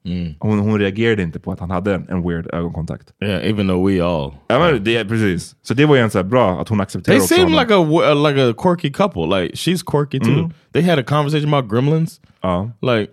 [0.04, 0.34] Mm.
[0.40, 3.12] Hon, hon reagerade inte på att han hade en, en weird ögonkontakt.
[3.22, 4.34] Yeah, even though we all.
[4.48, 5.56] Ja, men det, precis.
[5.62, 7.60] Så det var ju en så här bra att hon accepterade They också seem honom.
[7.60, 9.26] like a uh, like a quirky couple.
[9.26, 10.42] Like she's quirky too.
[10.42, 10.52] Mhm.
[10.72, 12.20] They had a conversation about gremlins.
[12.42, 12.70] Ja.
[12.80, 13.12] Like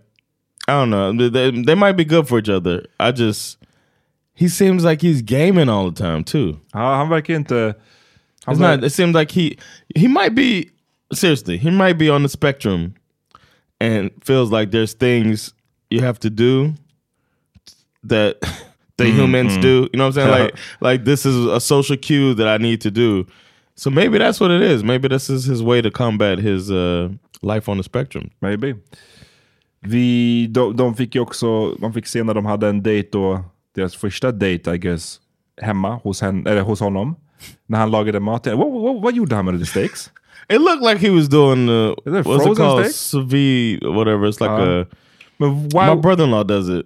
[0.68, 1.32] I don't know.
[1.32, 2.88] They, they, might be good for each other.
[3.00, 3.58] I just
[4.34, 6.60] he seems like he's gaming all the time too.
[6.74, 7.76] Ja, han verkar inte...
[8.46, 8.84] Han It's not.
[8.84, 9.58] It seems like he
[9.96, 10.70] he might be
[11.14, 11.58] seriously.
[11.58, 12.94] He might be on the spectrum,
[13.80, 15.54] and feels like there's things
[15.90, 16.74] you have to do
[18.04, 18.38] that
[18.98, 19.62] the Mm, humans mm.
[19.62, 19.90] do.
[19.94, 20.30] You know what I'm saying?
[20.44, 23.26] like like this is a social cue that I need to do.
[23.76, 24.84] So maybe that's what it is.
[24.84, 27.10] Maybe this is his way to combat his uh,
[27.44, 28.32] life on the spectrum.
[28.42, 28.74] Maybe.
[29.82, 33.44] Vi, de, de fick ju också, man fick se när de hade en dejt då,
[33.76, 35.20] deras första dejt I guess,
[35.62, 37.16] hemma hos, hen, eller hos honom.
[37.68, 38.48] När han lagade mat.
[38.48, 40.12] Vad, vad, vad gjorde han med the steaks?
[40.50, 42.86] It looked like he was doing uh, what's it called?
[42.86, 42.96] steak?
[42.96, 44.28] Sous vide, whatever.
[44.28, 44.86] It's like Uh, a.
[45.40, 46.86] Men why, My brother-in-law does it,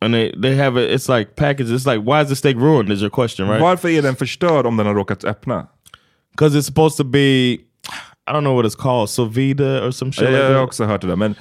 [0.00, 0.90] and they they have it.
[0.90, 1.70] It's like packaged.
[1.70, 2.90] It's like why is the steak ruined?
[2.92, 3.60] Is your question right?
[3.60, 5.66] Varför är den förstörd om den har råkat öppna?
[6.30, 7.58] Because it's supposed to be.
[8.26, 10.22] I don't know what it's called, sous vide or some shit.
[10.24, 10.64] Jag, like jag har that.
[10.64, 11.16] också hört det där.
[11.16, 11.34] Men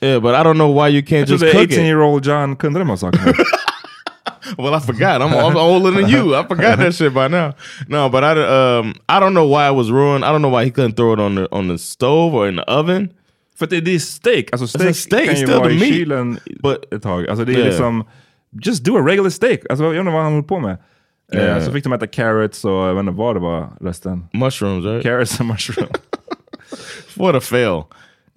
[0.00, 1.72] Yeah, but I don't know why you can't jag just cook it.
[1.72, 3.32] 18 year old John kunde de här sakerna.
[4.56, 5.20] Well, I forgot.
[5.20, 6.34] I'm, I'm older than you.
[6.34, 7.54] I forgot that shit by now.
[7.86, 8.30] No, but I
[8.78, 10.24] um I don't know why it was ruined.
[10.24, 12.56] I don't know why he couldn't throw it on the on the stove or in
[12.56, 13.12] the oven.
[13.58, 14.44] För att det, det är steak.
[14.52, 15.92] Alltså a steak, steak, kan ju still vara the i meat.
[15.94, 17.28] kylen But- ett tag.
[17.28, 17.68] Alltså det är Yeah.
[17.68, 18.04] liksom,
[18.62, 19.60] just do a regular steak.
[19.70, 20.78] Alltså jag undrar vad han håller på med.
[21.32, 21.64] Eh, Yeah.
[21.64, 24.26] Så fick de äta carrots och jag vet inte vad det var resten.
[24.32, 25.02] Mushrooms, right?
[25.02, 25.88] Carrots and mushroom.
[27.16, 27.84] what a fail.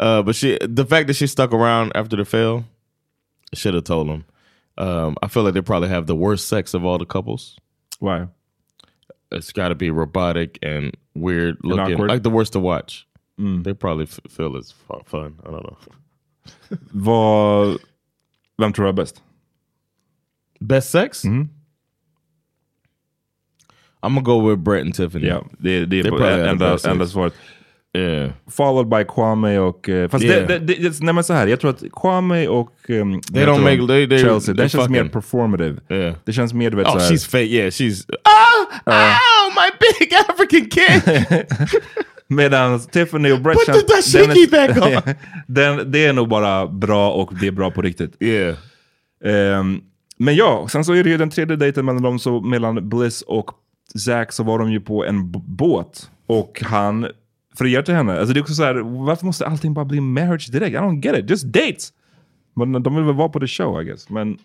[0.04, 2.64] Uh, but she, the fact that she stuck around after the fail,
[3.54, 4.24] should have told him.
[4.78, 7.58] Um, I feel like they probably have the worst sex of all the couples.
[8.00, 8.28] Why?
[9.32, 12.10] It's got to be robotic and weird looking, awkward?
[12.10, 13.06] like the worst to watch.
[13.42, 13.64] Mm.
[13.64, 15.36] They probably feel it's fu- fun.
[15.44, 15.78] I don't know.
[16.92, 17.78] Vad,
[18.58, 19.22] vem tror du har bäst?
[20.60, 21.24] Best Best sex?
[21.26, 21.50] Mhm.
[24.04, 25.28] I'm gonna go with Brett and Tiffany.
[25.28, 26.92] Ja, det, det är They på probably have the enda, best sex.
[26.92, 27.34] enda svaret.
[27.94, 28.32] Yeah.
[28.48, 29.90] Followed by Kwame och...
[29.90, 30.48] eh, Fast Yeah.
[30.48, 33.64] det, det, det, nej men så här, jag tror att Kwame och um, They don't
[33.64, 35.80] make- they- they- Chelsea, det they känns mer fucking- performative.
[35.90, 36.16] Yeah.
[36.26, 37.44] Det känns mer du vet Oh, så här, she's fake.
[37.46, 38.06] Yeah, she's.
[38.24, 41.48] Ah, oh, my big African kid.
[42.32, 45.14] Medan Tiffany och Brett Put the dashiki back on.
[45.48, 48.16] den, det är nog bara bra och det är bra på riktigt.
[48.20, 48.58] Yeah.
[49.26, 49.82] Ehm,
[50.18, 53.22] men ja, sen så är det ju den tredje dejten mellan dem, så mellan Bliss
[53.22, 53.52] och
[54.06, 56.12] Zack så var de ju på en båt.
[56.28, 57.08] Och han
[57.58, 58.20] friar till henne.
[58.20, 60.74] Alltså det är också så här, varför måste allting bara bli marriage direkt?
[60.74, 61.94] I don't get it, just dates!
[62.56, 64.10] Men de vill väl vara på the show I guess.
[64.10, 64.38] Men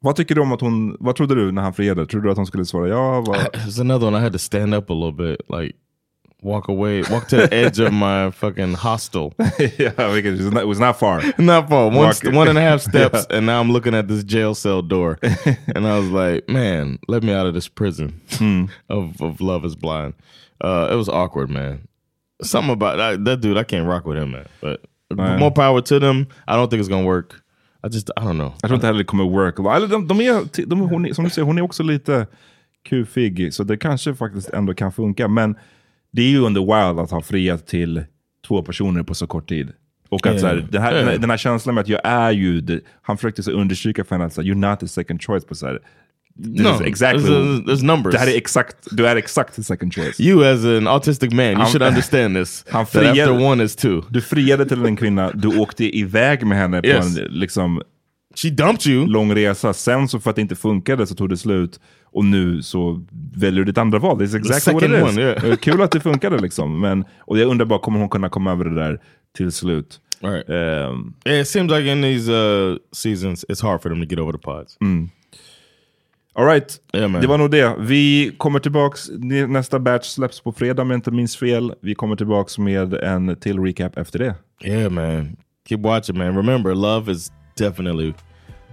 [0.00, 2.06] vad tycker du om att hon, vad trodde du när han friade?
[2.06, 3.20] Trodde du att hon skulle svara ja?
[3.20, 3.36] Vad?
[3.36, 5.76] There's another one I had to stand up a little bit, like
[6.46, 9.34] walk away, walk to the edge of my fucking hostel.
[9.78, 11.20] yeah, because it was not, it was not far.
[11.38, 13.36] Not far, one, st- one and a half steps, Yeah.
[13.38, 15.18] and now I'm looking at this jail cell door,
[15.74, 18.08] and I was like, "Man, let me out of this prison
[18.88, 20.14] of, of Love Is Blind."
[20.64, 21.78] Uh, it was awkward, man.
[22.42, 23.58] Something about that, that dude.
[23.58, 24.46] I can't rock with him, man.
[24.60, 24.80] But
[25.14, 25.38] Nej.
[25.38, 26.26] more power to them.
[26.48, 27.42] I don't think it's gonna work.
[27.84, 28.52] I just, I don't know.
[28.62, 29.58] Jag tror inte heller det kommer work.
[29.58, 32.26] Eller de, de är, de, hon, som du säger, hon är också lite
[32.88, 35.28] kufig, så det kanske faktiskt ändå kan funka.
[35.28, 35.56] Men
[36.12, 38.04] det är ju under wild att ha friat till
[38.48, 39.72] två personer på så kort tid.
[40.08, 42.30] Och att så här, den, här, den, här, den här känslan med att jag är
[42.30, 45.22] ju, the, han försökte så understryka för henne att så här, you're not the second
[45.22, 45.44] choice.
[45.44, 45.78] På så här,
[46.44, 48.12] this No, exactly, there's- there's numbers.
[48.12, 50.20] Det här är exakt, du är exakt the second choice.
[50.20, 52.64] You as an autistic man, you Han- should understand this.
[52.70, 54.02] Han that after friade, one is two.
[54.10, 57.18] Du friade till en kvinna, du åkte iväg med henne på Yes.
[57.18, 57.82] en liksom,
[58.42, 59.06] She dumped you.
[59.06, 59.72] lång resa.
[59.72, 61.80] Sen så för att det inte funkade så tog det slut.
[62.16, 63.04] Och nu så
[63.34, 64.18] väljer du ditt andra val.
[64.18, 65.16] Det är exakt what it second is.
[65.16, 65.56] one, yeah.
[65.56, 66.80] Kul att det funkade liksom.
[66.80, 69.00] Men, och jag undrar bara, kommer hon kunna komma över det där
[69.36, 70.00] till slut?
[70.20, 70.48] Right.
[70.48, 74.18] Ehm, Yeah, it seems like in these uh, seasons, it's hard for them to get
[74.18, 74.78] over the pods.
[76.34, 77.76] all right, Yeah, det var nog det.
[77.78, 79.08] Vi kommer tillbaks,
[79.48, 81.72] nästa batch släpps på fredag om jag inte minns fel.
[81.80, 84.34] Vi kommer tillbaks med en till recap efter det.
[84.64, 85.36] Yeah, man.
[85.68, 86.36] Keep watching, man.
[86.36, 88.12] Remember, love is definitely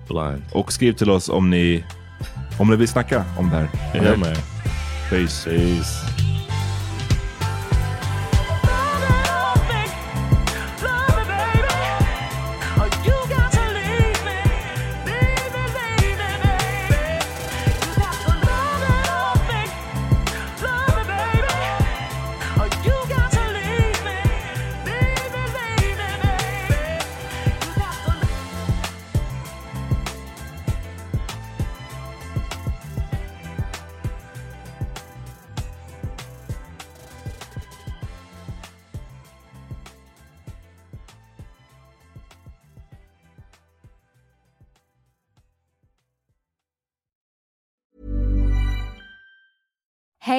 [0.08, 0.42] blind.
[0.54, 1.84] Och skriv till oss om ni,
[2.58, 3.70] om ni vill snacka om det här.
[3.96, 4.36] Yeah, man.
[5.10, 5.50] Peace.
[5.50, 6.23] Peace.